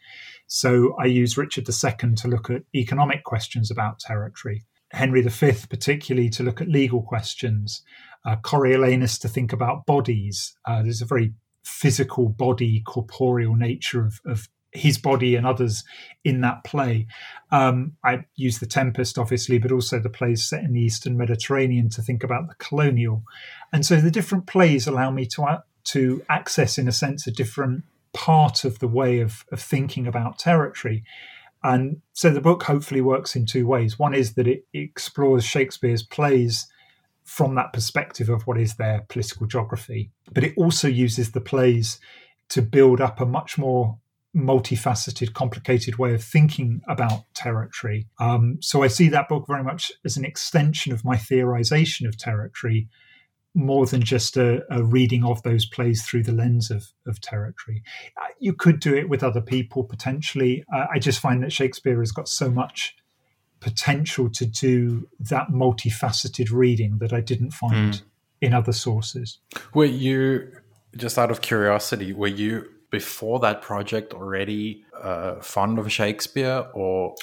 [0.47, 6.29] So I used Richard II to look at economic questions about territory, Henry V, particularly,
[6.29, 7.83] to look at legal questions,
[8.25, 10.55] uh, Coriolanus to think about bodies.
[10.65, 15.83] Uh, there's a very physical body, corporeal nature of, of his body and others
[16.23, 17.07] in that play.
[17.51, 21.89] Um, I use The Tempest, obviously, but also the plays set in the Eastern Mediterranean
[21.89, 23.23] to think about the colonial.
[23.71, 27.31] And so the different plays allow me to, uh, to access, in a sense, a
[27.31, 27.83] different
[28.13, 31.03] part of the way of, of thinking about territory.
[31.63, 33.99] And so the book hopefully works in two ways.
[33.99, 36.67] One is that it explores Shakespeare's plays
[37.23, 41.99] from that perspective of what is their political geography, but it also uses the plays
[42.49, 43.97] to build up a much more
[44.35, 48.07] multifaceted, complicated way of thinking about territory.
[48.19, 52.17] Um, so I see that book very much as an extension of my theorization of
[52.17, 52.89] territory,
[53.53, 57.81] more than just a, a reading of those plays through the lens of, of territory.
[58.21, 60.65] Uh, you could do it with other people potentially.
[60.73, 62.97] Uh, I just find that Shakespeare has got so much
[63.61, 68.01] potential to do that multifaceted reading that I didn't find mm.
[68.41, 69.39] in other sources.
[69.73, 70.51] Were you,
[70.97, 77.13] just out of curiosity, were you before that project already uh, fond of Shakespeare or?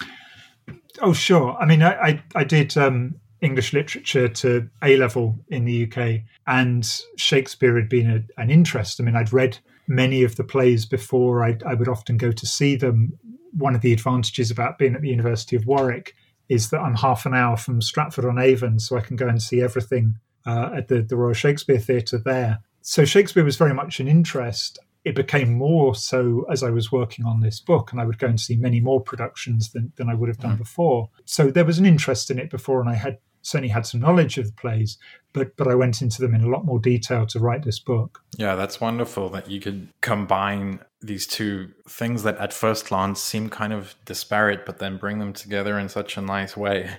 [1.01, 1.57] Oh, sure.
[1.59, 6.25] I mean, I, I, I did um, English literature to A level in the UK,
[6.47, 6.85] and
[7.17, 9.01] Shakespeare had been a, an interest.
[9.01, 9.59] I mean, I'd read
[9.89, 13.19] many of the plays before, I'd, I would often go to see them.
[13.57, 16.15] One of the advantages about being at the University of Warwick
[16.51, 19.41] is that I'm half an hour from Stratford on Avon, so I can go and
[19.41, 22.59] see everything uh, at the, the Royal Shakespeare Theatre there.
[22.83, 27.25] So Shakespeare was very much an interest it became more so as I was working
[27.25, 30.15] on this book, and I would go and see many more productions than, than I
[30.15, 30.59] would have done mm.
[30.59, 31.11] before.
[31.25, 34.39] So there was an interest in it before, and I had certainly had some knowledge
[34.39, 34.99] of the plays,
[35.33, 38.23] but but I went into them in a lot more detail to write this book.
[38.39, 43.49] Yeah, that's wonderful that you could combine these two things that at first glance seem
[43.49, 46.91] kind of disparate, but then bring them together in such a nice way.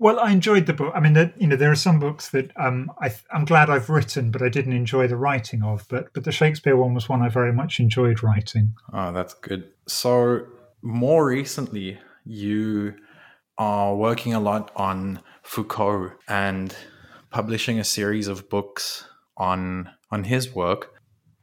[0.00, 0.94] Well, I enjoyed the book.
[0.96, 4.30] I mean, you know, there are some books that um, I, am glad I've written,
[4.30, 5.86] but I didn't enjoy the writing of.
[5.90, 8.74] But but the Shakespeare one was one I very much enjoyed writing.
[8.94, 9.68] Oh, that's good.
[9.86, 10.46] So
[10.80, 12.94] more recently, you
[13.58, 16.74] are working a lot on Foucault and
[17.28, 19.04] publishing a series of books
[19.36, 20.94] on on his work.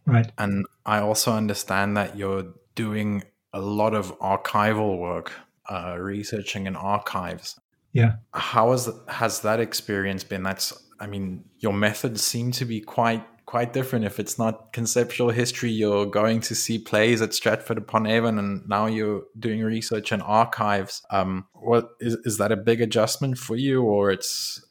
[0.08, 0.32] Right.
[0.40, 5.32] And I also understand that you're doing a lot of archival work,
[5.70, 7.60] uh, researching in archives.
[7.98, 8.18] Yeah.
[8.32, 10.44] How has has that experience been?
[10.44, 14.06] That's I mean, your methods seem to be quite quite different.
[14.06, 18.70] If it's not conceptual history, you're going to see plays at Stratford upon Avon, and
[18.70, 21.02] now you're doing research in archives.
[21.10, 24.64] Um, what is is that a big adjustment for you, or it's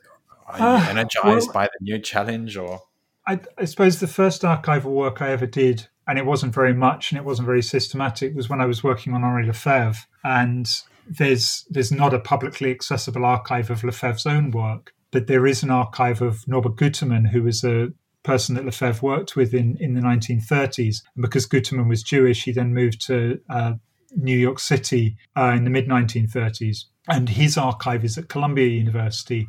[0.47, 2.83] are you uh, energized well, by the new challenge, or?
[3.27, 7.11] I, I suppose the first archival work I ever did, and it wasn't very much,
[7.11, 10.69] and it wasn't very systematic, was when I was working on Henri Lefebvre, and
[11.09, 15.71] there's there's not a publicly accessible archive of Lefebvre's own work, but there is an
[15.71, 17.89] archive of Norbert Guterman, who was a
[18.23, 21.03] person that Lefebvre worked with in, in the 1930s.
[21.15, 23.75] And because Guterman was Jewish, he then moved to uh,
[24.17, 26.85] New York City uh, in the mid 1930s.
[27.09, 29.49] And his archive is at Columbia University.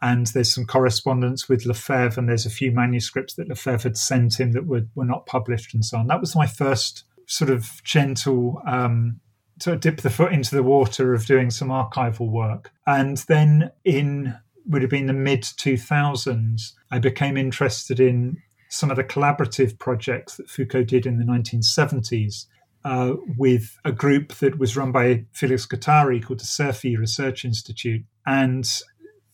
[0.00, 4.38] And there's some correspondence with Lefebvre, and there's a few manuscripts that Lefebvre had sent
[4.38, 6.08] him that were, were not published and so on.
[6.08, 9.20] That was my first sort of gentle um,
[9.62, 12.72] sort of dip the foot into the water of doing some archival work.
[12.86, 14.34] And then in
[14.66, 20.36] would have been the mid 2000s, I became interested in some of the collaborative projects
[20.36, 22.46] that Foucault did in the 1970s
[22.84, 28.02] uh, with a group that was run by Felix Guattari called the Cerfi Research Institute.
[28.26, 28.68] And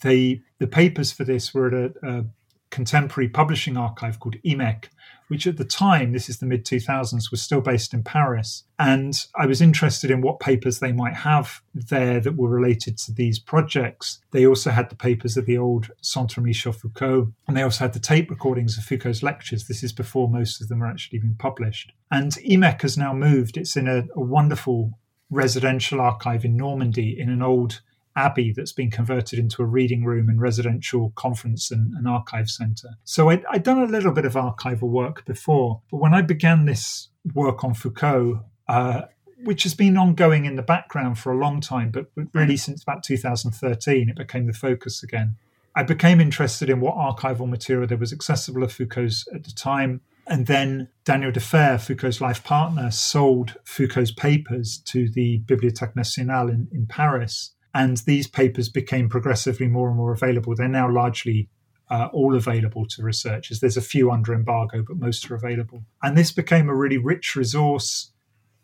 [0.00, 2.24] they, the papers for this were at a, a
[2.70, 4.86] contemporary publishing archive called IMEC,
[5.28, 8.64] which at the time, this is the mid 2000s, was still based in Paris.
[8.78, 13.12] And I was interested in what papers they might have there that were related to
[13.12, 14.20] these projects.
[14.30, 17.92] They also had the papers of the old Centre Michel Foucault, and they also had
[17.92, 19.66] the tape recordings of Foucault's lectures.
[19.66, 21.92] This is before most of them are actually been published.
[22.10, 23.56] And IMEC has now moved.
[23.56, 24.98] It's in a, a wonderful
[25.30, 27.80] residential archive in Normandy in an old
[28.18, 32.90] abbey that's been converted into a reading room and residential conference and, and archive centre.
[33.04, 36.64] So i had done a little bit of archival work before, but when I began
[36.64, 39.02] this work on Foucault, uh,
[39.44, 43.04] which has been ongoing in the background for a long time, but really since about
[43.04, 45.36] 2013, it became the focus again.
[45.76, 50.00] I became interested in what archival material there was accessible of Foucault's at the time.
[50.26, 56.68] And then Daniel Defert, Foucault's life partner, sold Foucault's papers to the Bibliothèque Nationale in,
[56.72, 57.54] in Paris.
[57.78, 60.52] And these papers became progressively more and more available.
[60.54, 61.48] They're now largely
[61.88, 63.60] uh, all available to researchers.
[63.60, 65.84] There's a few under embargo, but most are available.
[66.02, 68.12] And this became a really rich resource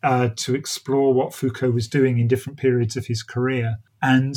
[0.02, 3.76] uh, to explore what Foucault was doing in different periods of his career.
[4.02, 4.34] And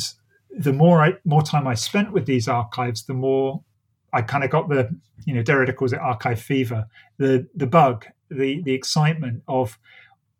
[0.66, 3.64] the more I, more time I spent with these archives, the more
[4.12, 6.86] I kind of got the, you know, Derrida calls it archive fever,
[7.18, 9.78] the the bug, the the excitement of,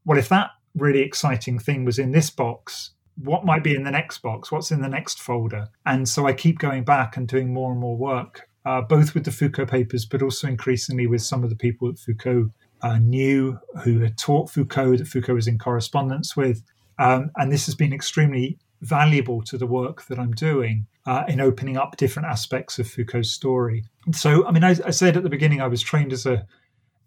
[0.07, 3.91] well, if that really exciting thing was in this box, what might be in the
[3.91, 4.53] next box?
[4.53, 5.69] What's in the next folder?
[5.87, 9.25] And so I keep going back and doing more and more work, uh, both with
[9.25, 12.51] the Foucault papers, but also increasingly with some of the people that Foucault
[12.83, 16.63] uh, knew, who had taught Foucault, that Foucault was in correspondence with.
[16.99, 21.41] Um, and this has been extremely valuable to the work that I'm doing uh, in
[21.41, 23.85] opening up different aspects of Foucault's story.
[24.13, 26.47] So, I mean, I, I said at the beginning I was trained as a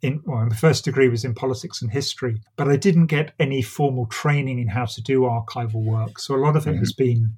[0.02, 3.62] in well, my first degree was in politics and history, but I didn't get any
[3.62, 6.20] formal training in how to do archival work.
[6.20, 6.80] So a lot of it mm-hmm.
[6.80, 7.38] has been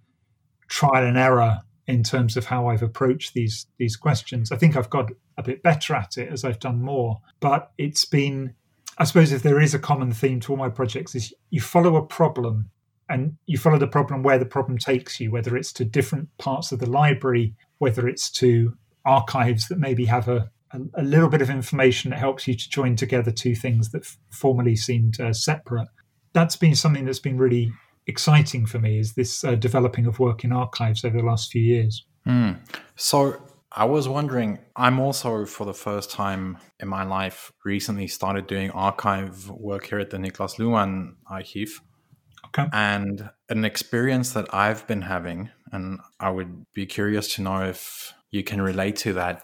[0.67, 4.51] trial and error in terms of how I've approached these these questions.
[4.51, 8.05] I think I've got a bit better at it as I've done more, but it's
[8.05, 8.55] been
[8.97, 11.95] I suppose if there is a common theme to all my projects is you follow
[11.95, 12.69] a problem
[13.09, 16.71] and you follow the problem where the problem takes you, whether it's to different parts
[16.71, 21.41] of the library, whether it's to archives that maybe have a a, a, little bit
[21.41, 25.33] of information that helps you to join together two things that f- formerly seemed uh,
[25.33, 25.87] separate.
[26.33, 27.71] That's been something that's been really
[28.07, 31.61] exciting for me is this uh, developing of work in archives over the last few
[31.61, 32.05] years.
[32.27, 32.59] Mm.
[32.95, 38.47] So I was wondering, I'm also for the first time in my life recently started
[38.47, 41.81] doing archive work here at the Niklas Luhmann Archive.
[42.47, 42.67] Okay.
[42.71, 48.13] And an experience that I've been having, and I would be curious to know if
[48.29, 49.43] you can relate to that,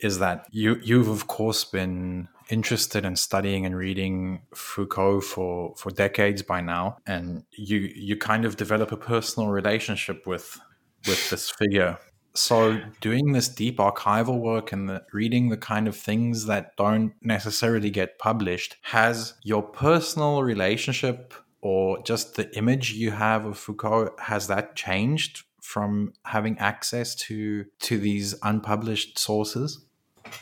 [0.00, 5.90] is that you you've of course been interested in studying and reading Foucault for for
[5.90, 10.58] decades by now, and you you kind of develop a personal relationship with
[11.06, 11.98] with this figure.
[12.34, 17.12] So doing this deep archival work and the, reading the kind of things that don't
[17.20, 24.10] necessarily get published has your personal relationship or just the image you have of Foucault
[24.20, 29.84] has that changed from having access to to these unpublished sources?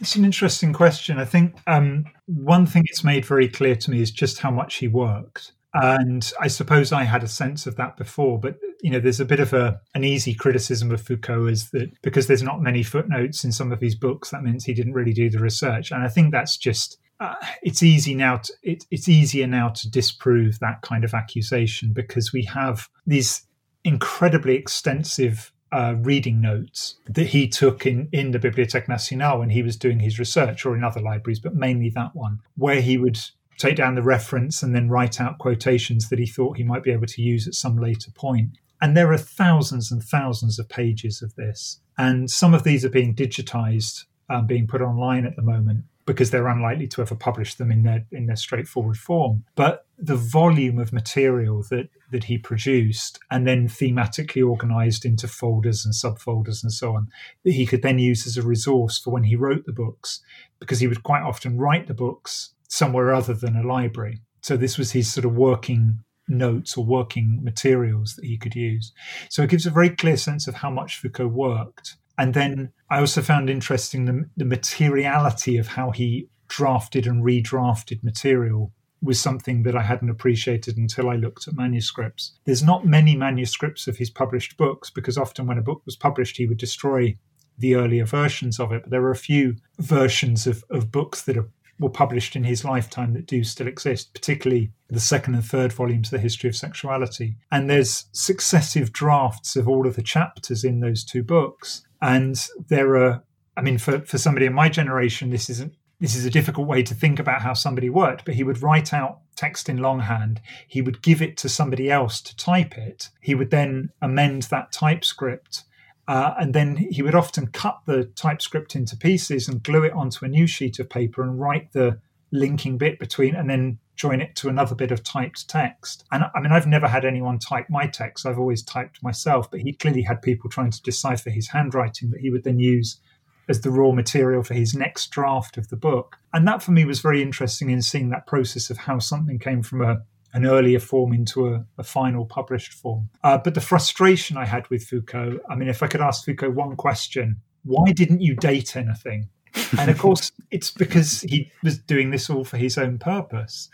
[0.01, 1.19] It's an interesting question.
[1.19, 4.77] I think um, one thing it's made very clear to me is just how much
[4.77, 5.53] he worked.
[5.75, 9.27] And I suppose I had a sense of that before, but you know, there's a
[9.27, 13.45] bit of a an easy criticism of Foucault is that because there's not many footnotes
[13.45, 15.91] in some of his books, that means he didn't really do the research.
[15.91, 18.39] And I think that's just uh, it's easy now.
[18.39, 23.43] To, it, it's easier now to disprove that kind of accusation because we have these
[23.85, 29.63] incredibly extensive uh, reading notes that he took in, in the Bibliothèque Nationale when he
[29.63, 33.19] was doing his research or in other libraries, but mainly that one, where he would
[33.59, 36.93] take down the reference and then write out quotations that he thought he might be
[36.93, 38.51] able to use at some later point.
[38.81, 41.81] And there are thousands and thousands of pages of this.
[41.97, 46.31] And some of these are being digitized, um, being put online at the moment because
[46.31, 49.45] they're unlikely to ever publish them in their in their straightforward form.
[49.57, 55.85] But the volume of material that that he produced and then thematically organized into folders
[55.85, 57.09] and subfolders and so on
[57.45, 60.21] that he could then use as a resource for when he wrote the books
[60.61, 64.21] because he would quite often write the books somewhere other than a library.
[64.43, 68.93] So this was his sort of working notes or working materials that he could use.
[69.29, 72.99] So it gives a very clear sense of how much Foucault worked and then I
[73.01, 79.63] also found interesting the, the materiality of how he drafted and redrafted material was something
[79.63, 82.33] that I hadn't appreciated until I looked at manuscripts.
[82.45, 86.37] There's not many manuscripts of his published books because often when a book was published,
[86.37, 87.17] he would destroy
[87.59, 88.83] the earlier versions of it.
[88.83, 92.65] But there are a few versions of, of books that are, were published in his
[92.65, 96.57] lifetime that do still exist, particularly the second and third volumes of the history of
[96.57, 97.37] sexuality.
[97.51, 101.83] And there's successive drafts of all of the chapters in those two books.
[102.01, 103.25] And there are,
[103.57, 106.83] I mean, for, for somebody in my generation, this isn't this is a difficult way
[106.83, 110.41] to think about how somebody worked, but he would write out text in longhand.
[110.69, 113.09] He would give it to somebody else to type it.
[113.21, 115.65] He would then amend that typescript.
[116.09, 120.25] Uh, and then he would often cut the typescript into pieces and glue it onto
[120.25, 121.99] a new sheet of paper and write the
[122.31, 126.05] linking bit between and then join it to another bit of typed text.
[126.13, 129.61] And I mean, I've never had anyone type my text, I've always typed myself, but
[129.61, 133.01] he clearly had people trying to decipher his handwriting that he would then use
[133.49, 136.17] as the raw material for his next draft of the book.
[136.33, 139.63] And that for me was very interesting in seeing that process of how something came
[139.63, 140.03] from a
[140.37, 143.09] an earlier form into a, a final published form.
[143.25, 146.51] Uh, but the frustration I had with Foucault, I mean, if I could ask Foucault
[146.51, 149.31] one question, why didn't you date anything?
[149.79, 153.71] and of course, it's because he was doing this all for his own purpose.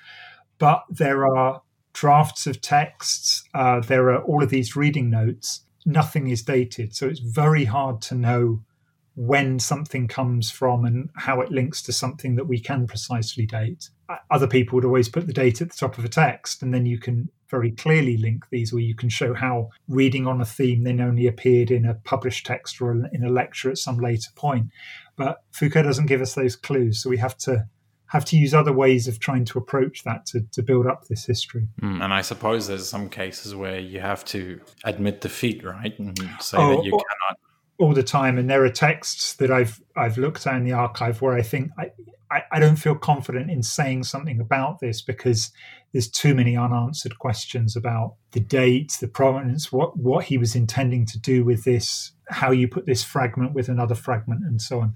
[0.59, 1.63] But there are
[1.93, 5.63] drafts of texts, uh, there are all of these reading notes.
[5.85, 6.95] Nothing is dated.
[6.95, 8.63] So it's very hard to know
[9.15, 13.91] when something comes from and how it links to something that we can precisely date.
[14.31, 16.87] Other people would always put the date at the top of a text, and then
[16.87, 20.85] you can very clearly link these, where you can show how reading on a theme
[20.85, 24.69] then only appeared in a published text or in a lecture at some later point.
[25.17, 27.67] But Foucault doesn't give us those clues, so we have to
[28.07, 31.25] have to use other ways of trying to approach that to, to build up this
[31.25, 31.67] history.
[31.81, 36.19] Mm, and I suppose there's some cases where you have to admit defeat, right, and
[36.39, 37.39] say oh, that you cannot
[37.83, 38.39] all the time.
[38.39, 41.73] And there are texts that I've I've looked at in the archive where I think
[42.31, 45.51] I, I, don't feel confident in saying something about this because
[45.93, 51.05] there's too many unanswered questions about the date, the provenance, what what he was intending
[51.07, 54.95] to do with this, how you put this fragment with another fragment, and so on.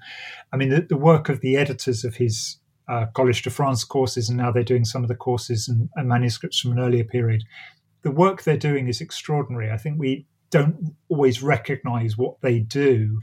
[0.53, 2.59] I mean, the, the work of the editors of his
[2.89, 6.09] uh, Collège de France courses, and now they're doing some of the courses and, and
[6.09, 7.43] manuscripts from an earlier period.
[8.03, 9.72] The work they're doing is extraordinary.
[9.72, 13.20] I think we don't always recognize what they do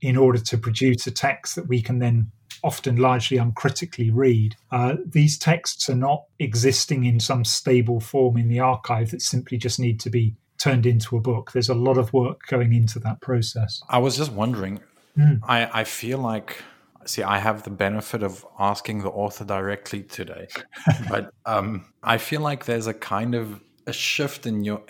[0.00, 2.30] in order to produce a text that we can then
[2.62, 4.56] often largely uncritically read.
[4.70, 9.58] Uh, these texts are not existing in some stable form in the archive that simply
[9.58, 11.52] just need to be turned into a book.
[11.52, 13.82] There's a lot of work going into that process.
[13.88, 14.80] I was just wondering,
[15.16, 15.40] mm.
[15.42, 16.62] I, I feel like
[17.04, 20.48] see i have the benefit of asking the author directly today
[21.08, 24.82] but um, i feel like there's a kind of a shift in your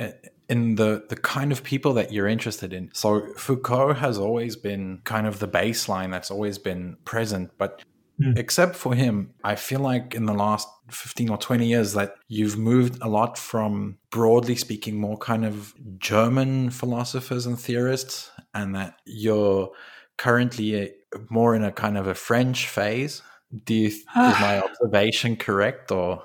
[0.48, 2.90] in the the kind of people that you're interested in.
[2.92, 7.82] So Foucault has always been kind of the baseline that's always been present, but
[8.20, 8.36] mm.
[8.38, 12.56] except for him, I feel like in the last 15 or 20 years that you've
[12.56, 18.94] moved a lot from broadly speaking more kind of German philosophers and theorists and that
[19.04, 19.70] you're
[20.16, 20.90] currently a,
[21.28, 23.22] more in a kind of a French phase.
[23.64, 26.22] Do you, is my observation correct or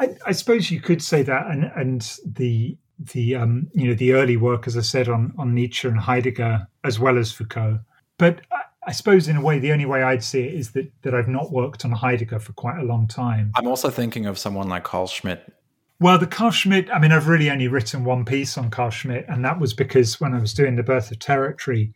[0.00, 2.76] I, I, suppose you could say that, and and the
[3.12, 6.66] the um, you know the early work, as I said, on on Nietzsche and Heidegger
[6.84, 7.80] as well as Foucault.
[8.18, 10.90] But I, I suppose in a way, the only way I'd see it is that
[11.02, 13.52] that I've not worked on Heidegger for quite a long time.
[13.56, 15.52] I'm also thinking of someone like Carl Schmitt.
[16.00, 16.90] Well, the Carl Schmitt.
[16.90, 20.20] I mean, I've really only written one piece on Carl Schmitt, and that was because
[20.20, 21.94] when I was doing the Birth of Territory,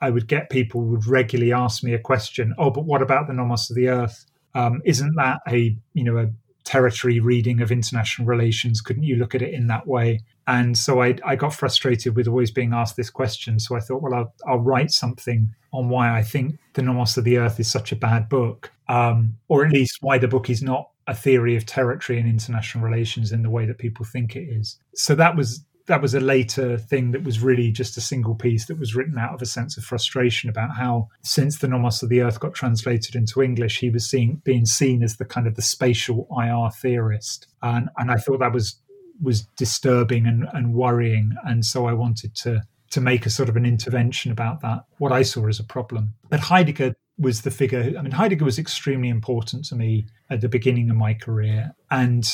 [0.00, 2.54] I would get people would regularly ask me a question.
[2.58, 4.26] Oh, but what about the Nomos of the Earth?
[4.54, 6.30] Um, isn't that a you know a
[6.64, 8.80] territory reading of international relations?
[8.80, 10.20] Couldn't you look at it in that way?
[10.46, 13.58] And so I, I got frustrated with always being asked this question.
[13.58, 17.24] So I thought, well, I'll, I'll write something on why I think The Nomos of
[17.24, 20.62] the Earth is such a bad book, um, or at least why the book is
[20.62, 24.44] not a theory of territory and international relations in the way that people think it
[24.44, 24.78] is.
[24.94, 28.66] So that was that was a later thing that was really just a single piece
[28.66, 32.08] that was written out of a sense of frustration about how since the nomos of
[32.08, 35.54] the earth got translated into english he was seen, being seen as the kind of
[35.56, 37.46] the spatial ir theorist.
[37.62, 38.80] And and i thought that was
[39.22, 41.34] was disturbing and, and worrying.
[41.44, 45.12] And so i wanted to to make a sort of an intervention about that what
[45.12, 46.14] i saw as a problem.
[46.30, 50.48] But heidegger was the figure i mean heidegger was extremely important to me at the
[50.48, 51.74] beginning of my career.
[51.90, 52.24] And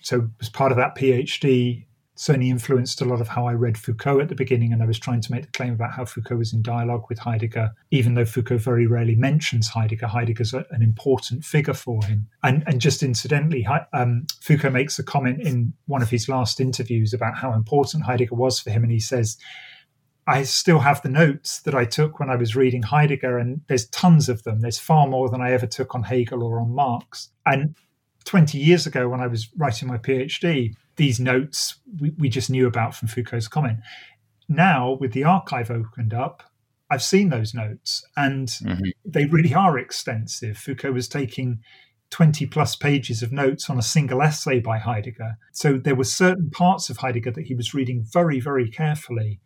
[0.00, 1.84] so as part of that phd
[2.22, 4.72] certainly influenced a lot of how I read Foucault at the beginning.
[4.72, 7.18] And I was trying to make the claim about how Foucault was in dialogue with
[7.18, 10.06] Heidegger, even though Foucault very rarely mentions Heidegger.
[10.06, 12.28] Heidegger's a, an important figure for him.
[12.44, 17.12] And, and just incidentally, um, Foucault makes a comment in one of his last interviews
[17.12, 18.84] about how important Heidegger was for him.
[18.84, 19.36] And he says,
[20.28, 23.88] I still have the notes that I took when I was reading Heidegger, and there's
[23.88, 24.60] tons of them.
[24.60, 27.30] There's far more than I ever took on Hegel or on Marx.
[27.44, 27.74] And
[28.24, 32.66] 20 years ago, when I was writing my PhD, these notes we, we just knew
[32.66, 33.78] about from Foucault's comment.
[34.48, 36.42] Now, with the archive opened up,
[36.90, 38.90] I've seen those notes and mm-hmm.
[39.04, 40.58] they really are extensive.
[40.58, 41.60] Foucault was taking
[42.10, 45.38] 20 plus pages of notes on a single essay by Heidegger.
[45.52, 49.40] So there were certain parts of Heidegger that he was reading very, very carefully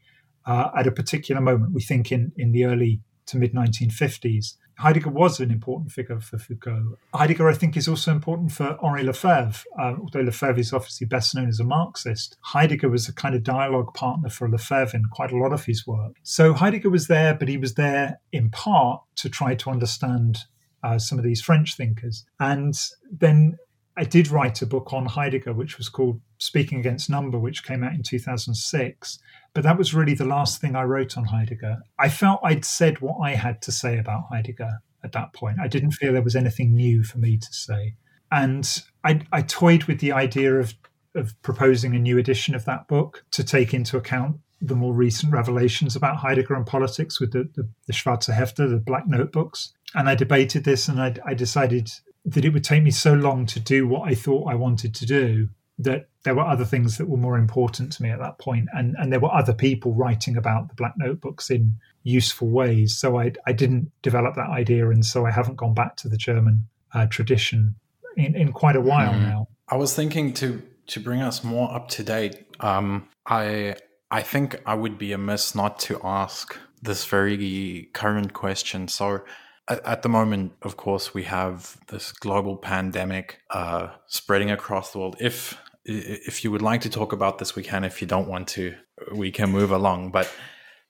[0.46, 4.56] uh, at a particular moment, we think in, in the early to mid 1950s.
[4.78, 6.98] Heidegger was an important figure for Foucault.
[7.14, 11.34] Heidegger, I think, is also important for Henri Lefebvre, um, although Lefebvre is obviously best
[11.34, 12.36] known as a Marxist.
[12.42, 15.86] Heidegger was a kind of dialogue partner for Lefebvre in quite a lot of his
[15.86, 16.16] work.
[16.22, 20.40] So Heidegger was there, but he was there in part to try to understand
[20.82, 22.26] uh, some of these French thinkers.
[22.38, 22.74] And
[23.10, 23.56] then
[23.96, 27.82] I did write a book on Heidegger, which was called Speaking Against Number, which came
[27.82, 29.18] out in 2006.
[29.54, 31.78] But that was really the last thing I wrote on Heidegger.
[31.98, 35.58] I felt I'd said what I had to say about Heidegger at that point.
[35.60, 37.94] I didn't feel there was anything new for me to say.
[38.30, 40.74] And I, I toyed with the idea of,
[41.14, 45.32] of proposing a new edition of that book to take into account the more recent
[45.32, 49.72] revelations about Heidegger and politics with the, the, the Schwarze Hefte, the black notebooks.
[49.94, 51.90] And I debated this and I, I decided
[52.26, 55.06] that it would take me so long to do what I thought I wanted to
[55.06, 55.48] do
[55.78, 58.96] that there were other things that were more important to me at that point, and
[58.98, 62.96] and there were other people writing about the Black Notebooks in useful ways.
[62.96, 66.16] So I I didn't develop that idea, and so I haven't gone back to the
[66.16, 67.76] German uh, tradition
[68.16, 69.22] in in quite a while mm.
[69.22, 69.48] now.
[69.68, 72.46] I was thinking to to bring us more up to date.
[72.60, 73.76] Um, I
[74.10, 78.88] I think I would be amiss not to ask this very current question.
[78.88, 79.22] So
[79.68, 85.16] at, the moment, of course, we have this global pandemic uh, spreading across the world.
[85.20, 87.84] If if you would like to talk about this, we can.
[87.84, 88.74] If you don't want to,
[89.12, 90.10] we can move along.
[90.10, 90.30] But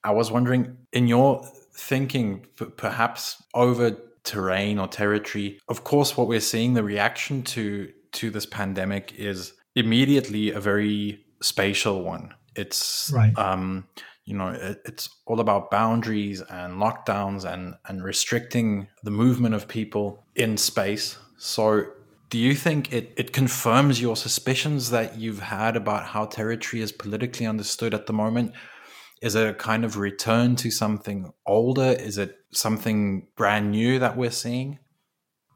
[0.03, 2.47] I was wondering, in your thinking,
[2.77, 8.47] perhaps over terrain or territory, of course, what we're seeing, the reaction to to this
[8.47, 12.35] pandemic is immediately a very spatial one.
[12.55, 13.37] It's right.
[13.39, 13.87] um,
[14.27, 19.67] you know it, it's all about boundaries and lockdowns and and restricting the movement of
[19.67, 21.17] people in space.
[21.39, 21.87] So
[22.29, 26.91] do you think it, it confirms your suspicions that you've had about how territory is
[26.91, 28.53] politically understood at the moment?
[29.23, 31.97] Is it a kind of return to something older?
[31.99, 34.79] Is it something brand new that we're seeing?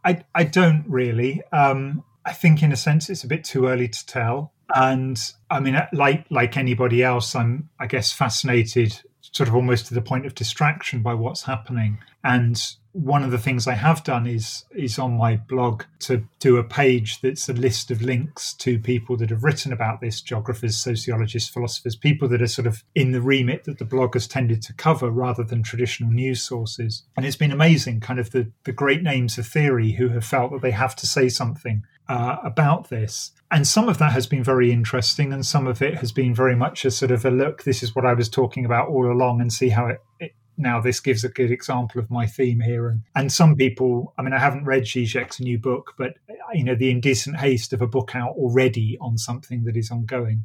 [0.05, 1.43] I, I don't really.
[1.53, 4.53] Um, I think, in a sense, it's a bit too early to tell.
[4.75, 9.01] And I mean, uh, like like anybody else, I'm I guess fascinated,
[9.33, 11.99] sort of almost to the point of distraction by what's happening.
[12.23, 12.61] And
[12.93, 16.65] one of the things I have done is is on my blog to do a
[16.65, 21.49] page that's a list of links to people that have written about this geographers, sociologists,
[21.49, 24.73] philosophers, people that are sort of in the remit that the blog has tended to
[24.73, 27.05] cover rather than traditional news sources.
[27.17, 30.51] And it's been amazing, kind of the, the great names of theory who have felt
[30.53, 33.31] that they have to say something uh, about this.
[33.53, 36.57] And some of that has been very interesting, and some of it has been very
[36.57, 39.41] much a sort of a look, this is what I was talking about all along,
[39.41, 42.89] and see how it, it now this gives a good example of my theme here.
[42.89, 46.15] And, and some people, I mean, I haven't read Zizek's new book, but,
[46.53, 50.45] you know, the indecent haste of a book out already on something that is ongoing.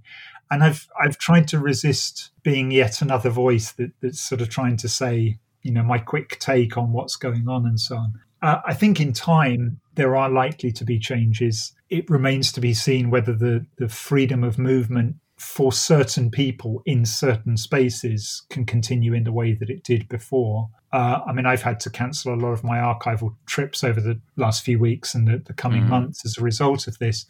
[0.52, 4.78] And I've, I've tried to resist being yet another voice that, that's sort of trying
[4.78, 8.20] to say, you know, my quick take on what's going on and so on.
[8.46, 11.74] Uh, I think in time there are likely to be changes.
[11.90, 17.06] It remains to be seen whether the, the freedom of movement for certain people in
[17.06, 20.70] certain spaces can continue in the way that it did before.
[20.94, 24.22] Uh, I mean, I've had to cancel a lot of my archival trips over the
[24.36, 25.90] last few weeks and the, the coming mm-hmm.
[25.90, 27.26] months as a result of this.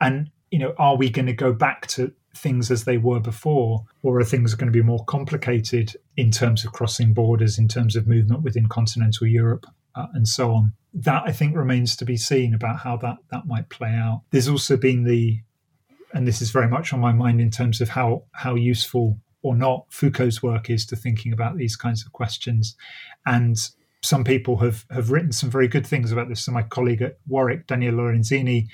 [0.00, 3.84] And, you know, are we going to go back to things as they were before,
[4.02, 7.94] or are things going to be more complicated in terms of crossing borders, in terms
[7.94, 9.66] of movement within continental Europe,
[9.98, 10.72] uh, and so on?
[10.94, 14.22] That I think remains to be seen about how that that might play out.
[14.30, 15.40] There's also been the
[16.12, 19.56] and this is very much on my mind in terms of how how useful or
[19.56, 22.76] not Foucault's work is to thinking about these kinds of questions.
[23.26, 23.56] And
[24.02, 26.44] some people have have written some very good things about this.
[26.44, 28.68] So my colleague at Warwick, Daniel Lorenzini,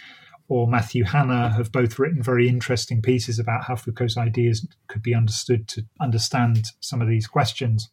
[0.49, 5.14] or Matthew Hannah have both written very interesting pieces about how Foucault's ideas could be
[5.14, 7.91] understood to understand some of these questions.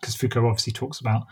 [0.00, 1.26] Because Foucault obviously talks about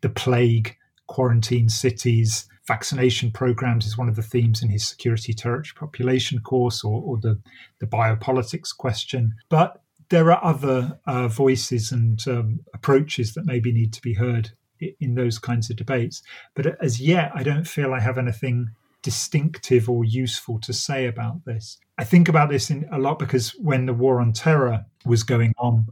[0.00, 0.76] the plague,
[1.06, 6.84] quarantine cities, vaccination programs is one of the themes in his security territory population course
[6.84, 7.38] or, or the,
[7.80, 9.34] the biopolitics question.
[9.48, 14.50] But there are other uh, voices and um, approaches that maybe need to be heard
[15.00, 16.22] in those kinds of debates.
[16.54, 18.70] But as yet, I don't feel I have anything
[19.02, 21.78] distinctive or useful to say about this.
[21.98, 25.54] I think about this in, a lot because when the war on terror was going
[25.58, 25.86] on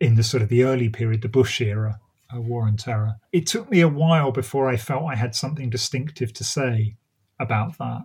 [0.00, 2.00] in the sort of the early period, the Bush era,
[2.34, 3.16] uh, War and Terror.
[3.32, 6.96] It took me a while before I felt I had something distinctive to say
[7.38, 8.02] about that.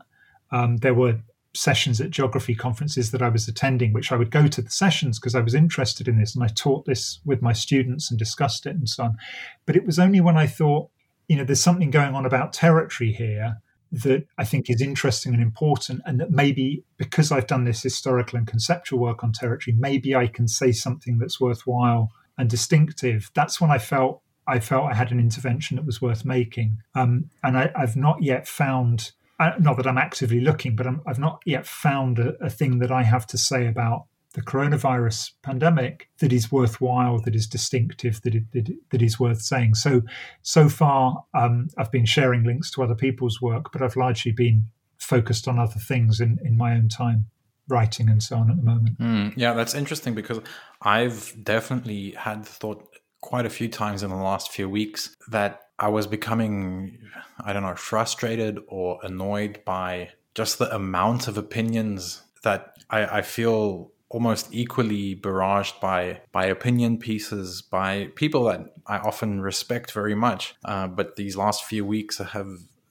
[0.52, 1.20] Um, there were
[1.54, 5.20] sessions at geography conferences that I was attending, which I would go to the sessions
[5.20, 8.66] because I was interested in this and I taught this with my students and discussed
[8.66, 9.18] it and so on.
[9.66, 10.90] But it was only when I thought,
[11.28, 13.58] you know, there's something going on about territory here
[13.92, 18.38] that I think is interesting and important, and that maybe because I've done this historical
[18.38, 23.60] and conceptual work on territory, maybe I can say something that's worthwhile and distinctive, that's
[23.60, 26.82] when I felt I felt I had an intervention that was worth making.
[26.96, 30.92] Um, and I, have not yet found, uh, not that I'm actively looking, but i
[31.06, 35.32] have not yet found a, a, thing that I have to say about the coronavirus
[35.42, 39.76] pandemic that is worthwhile, that is distinctive, that, it, that, that is worth saying.
[39.76, 40.02] So,
[40.44, 44.68] so far, um, I've been sharing links to other people's work, but I've largely been
[44.98, 47.26] focused on other things in, in my own time
[47.68, 49.00] writing and so on at the moment.
[49.00, 50.40] Mm, yeah, that's interesting because
[50.82, 52.88] I've definitely had the thought
[53.22, 57.00] quite a few times in the last few weeks that I was becoming,
[57.44, 63.22] I don't know, frustrated or annoyed by just the amount of opinions that I, I
[63.22, 70.16] feel almost equally barraged by by opinion pieces by people that I often respect very
[70.16, 70.56] much.
[70.64, 72.48] Uh, but these last few weeks have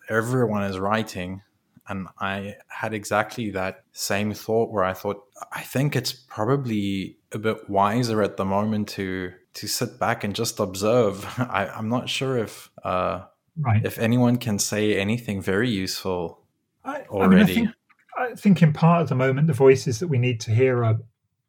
[0.08, 1.42] everyone is writing
[1.88, 5.22] And I had exactly that same thought where I thought,
[5.52, 10.34] I think it's probably a bit wiser at the moment to to sit back and
[10.34, 11.24] just observe.
[11.38, 13.22] I, I'm not sure if uh,
[13.60, 13.84] right.
[13.84, 16.42] if anyone can say anything very useful
[16.84, 17.34] I, already.
[17.34, 17.70] I, mean, I, think,
[18.18, 20.98] I think in part at the moment the voices that we need to hear are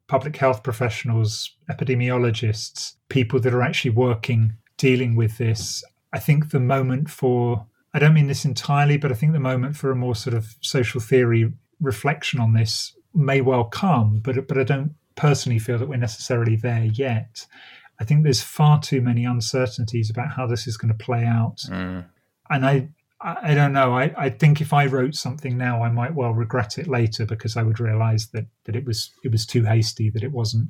[0.06, 5.84] public health professionals, epidemiologists, people that are actually working dealing with this.
[6.12, 7.66] I think the moment for
[7.98, 10.54] I don't mean this entirely, but I think the moment for a more sort of
[10.60, 15.88] social theory reflection on this may well come, but but I don't personally feel that
[15.88, 17.44] we're necessarily there yet.
[17.98, 21.56] I think there's far too many uncertainties about how this is going to play out,
[21.68, 22.04] mm.
[22.48, 22.88] and I
[23.20, 23.98] I don't know.
[23.98, 27.56] I, I think if I wrote something now, I might well regret it later because
[27.56, 30.68] I would realise that that it was it was too hasty, that it wasn't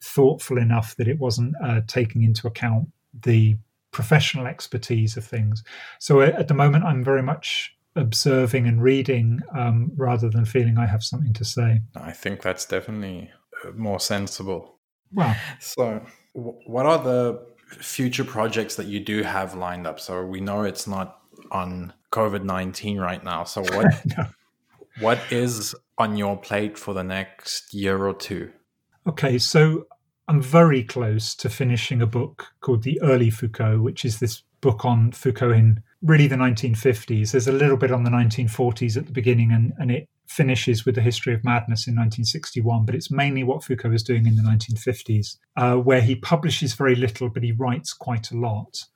[0.00, 2.86] thoughtful enough, that it wasn't uh, taking into account
[3.20, 3.56] the
[3.92, 5.62] professional expertise of things.
[6.00, 10.86] So at the moment, I'm very much observing and reading um, rather than feeling I
[10.86, 11.82] have something to say.
[11.94, 13.30] I think that's definitely
[13.64, 14.76] uh, more sensible.
[15.12, 20.00] Well, so what are the future projects that you do have lined up?
[20.00, 21.20] So we know it's not
[21.50, 23.44] on COVID nineteen right now.
[23.44, 23.86] So what
[24.16, 24.26] no.
[25.00, 28.52] what is on your plate for the next year or two?
[29.06, 29.86] Okay, so
[30.32, 34.82] I'm very close to finishing a book called The Early Foucault, which is this book
[34.82, 37.32] on Foucault in really the 1950s.
[37.32, 40.94] There's a little bit on the 1940s at the beginning, and, and it finishes with
[40.94, 44.42] the history of madness in 1961, but it's mainly what Foucault was doing in the
[44.42, 48.86] 1950s, uh, where he publishes very little, but he writes quite a lot.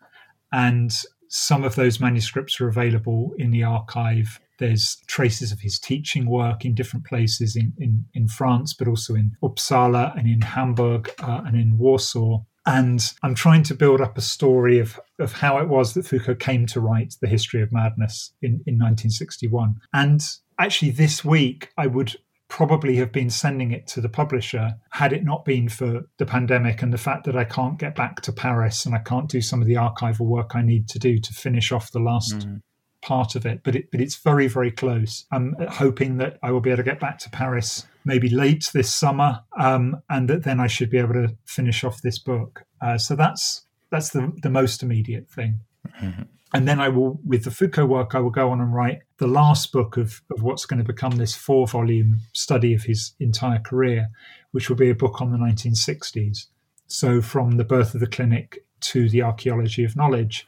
[0.52, 0.90] And
[1.28, 6.64] some of those manuscripts are available in the archive there's traces of his teaching work
[6.64, 11.42] in different places in, in, in France, but also in Uppsala and in Hamburg uh,
[11.44, 12.42] and in Warsaw.
[12.66, 16.36] And I'm trying to build up a story of, of how it was that Foucault
[16.36, 19.76] came to write The History of Madness in, in 1961.
[19.94, 20.20] And
[20.58, 22.16] actually, this week, I would
[22.48, 26.80] probably have been sending it to the publisher had it not been for the pandemic
[26.80, 29.60] and the fact that I can't get back to Paris and I can't do some
[29.60, 32.60] of the archival work I need to do to finish off the last mm
[33.06, 35.24] part of it, but it, but it's very very close.
[35.30, 38.92] I'm hoping that I will be able to get back to Paris maybe late this
[38.92, 42.64] summer, um, and that then I should be able to finish off this book.
[42.80, 45.60] Uh, so that's that's the the most immediate thing.
[46.02, 46.22] Mm-hmm.
[46.52, 49.26] And then I will, with the Foucault work, I will go on and write the
[49.26, 53.58] last book of, of what's going to become this four volume study of his entire
[53.58, 54.08] career,
[54.52, 56.46] which will be a book on the 1960s.
[56.86, 60.46] So, from the birth of the clinic to the archaeology of knowledge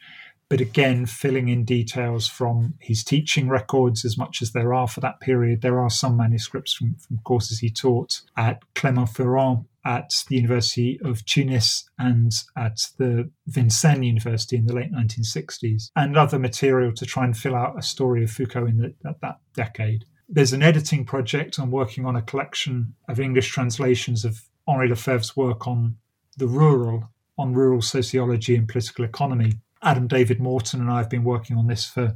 [0.49, 5.01] but again, filling in details from his teaching records as much as there are for
[5.01, 5.61] that period.
[5.61, 11.24] There are some manuscripts from, from courses he taught at Clermont-Ferrand, at the University of
[11.24, 17.24] Tunis, and at the Vincennes University in the late 1960s, and other material to try
[17.24, 20.05] and fill out a story of Foucault in the, that, that decade.
[20.28, 21.59] There's an editing project.
[21.59, 25.96] I'm working on a collection of English translations of Henri Lefebvre's work on
[26.36, 31.24] the rural, on rural sociology and political economy Adam David Morton and I have been
[31.24, 32.14] working on this for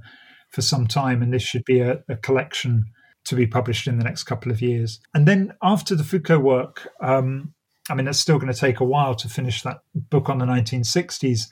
[0.51, 2.85] for some time, and this should be a, a collection
[3.25, 5.01] to be published in the next couple of years.
[5.15, 7.55] And then after the Foucault work, um,
[7.89, 10.45] I mean, it's still going to take a while to finish that book on the
[10.45, 11.49] 1960s.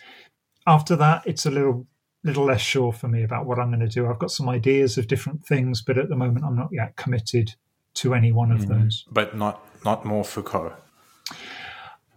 [0.67, 1.87] After that, it's a little
[2.23, 4.07] little less sure for me about what I'm going to do.
[4.07, 7.55] I've got some ideas of different things, but at the moment, I'm not yet committed
[7.95, 9.05] to any one of mm, those.
[9.11, 10.75] But not not more Foucault.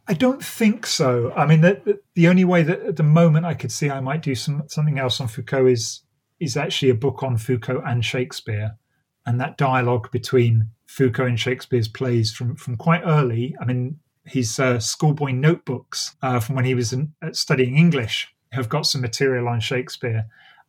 [0.07, 1.31] I don't think so.
[1.33, 4.21] I mean, the, the only way that at the moment I could see I might
[4.21, 6.01] do some something else on Foucault is
[6.39, 8.77] is actually a book on Foucault and Shakespeare,
[9.25, 13.55] and that dialogue between Foucault and Shakespeare's plays from from quite early.
[13.61, 18.69] I mean, his uh, schoolboy notebooks uh, from when he was in, studying English have
[18.69, 20.25] got some material on Shakespeare,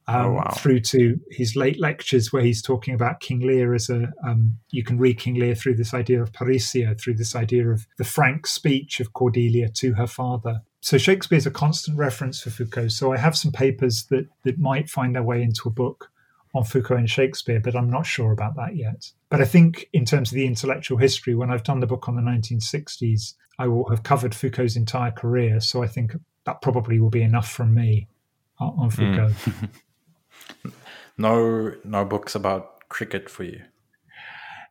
[0.06, 0.54] um, oh, wow.
[0.56, 4.84] through to his late lectures where he's talking about King Lear as a um, you
[4.84, 8.46] can read King Lear through this idea of parrhesia, through this idea of the frank
[8.46, 10.60] speech of Cordelia to her father.
[10.82, 12.88] So Shakespeare's a constant reference for Foucault.
[12.88, 16.10] So I have some papers that that might find their way into a book
[16.54, 19.10] on Foucault and Shakespeare, but I'm not sure about that yet.
[19.30, 22.14] But I think in terms of the intellectual history, when I've done the book on
[22.14, 25.60] the 1960s, I will have covered Foucault's entire career.
[25.60, 26.12] So I think
[26.44, 28.08] that probably will be enough from me
[28.58, 29.30] on Foucault.
[29.30, 29.70] Mm.
[31.16, 33.62] no, no books about cricket for you.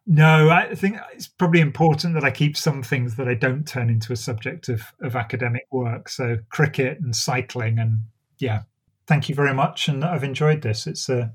[0.05, 3.89] No, I think it's probably important that I keep some things that I don't turn
[3.89, 6.09] into a subject of, of academic work.
[6.09, 7.99] So cricket and cycling, and
[8.37, 8.63] yeah,
[9.07, 9.87] thank you very much.
[9.87, 10.87] And I've enjoyed this.
[10.87, 11.31] It's a,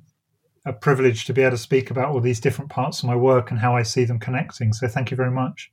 [0.66, 3.50] a privilege to be able to speak about all these different parts of my work
[3.50, 4.74] and how I see them connecting.
[4.74, 5.72] So thank you very much.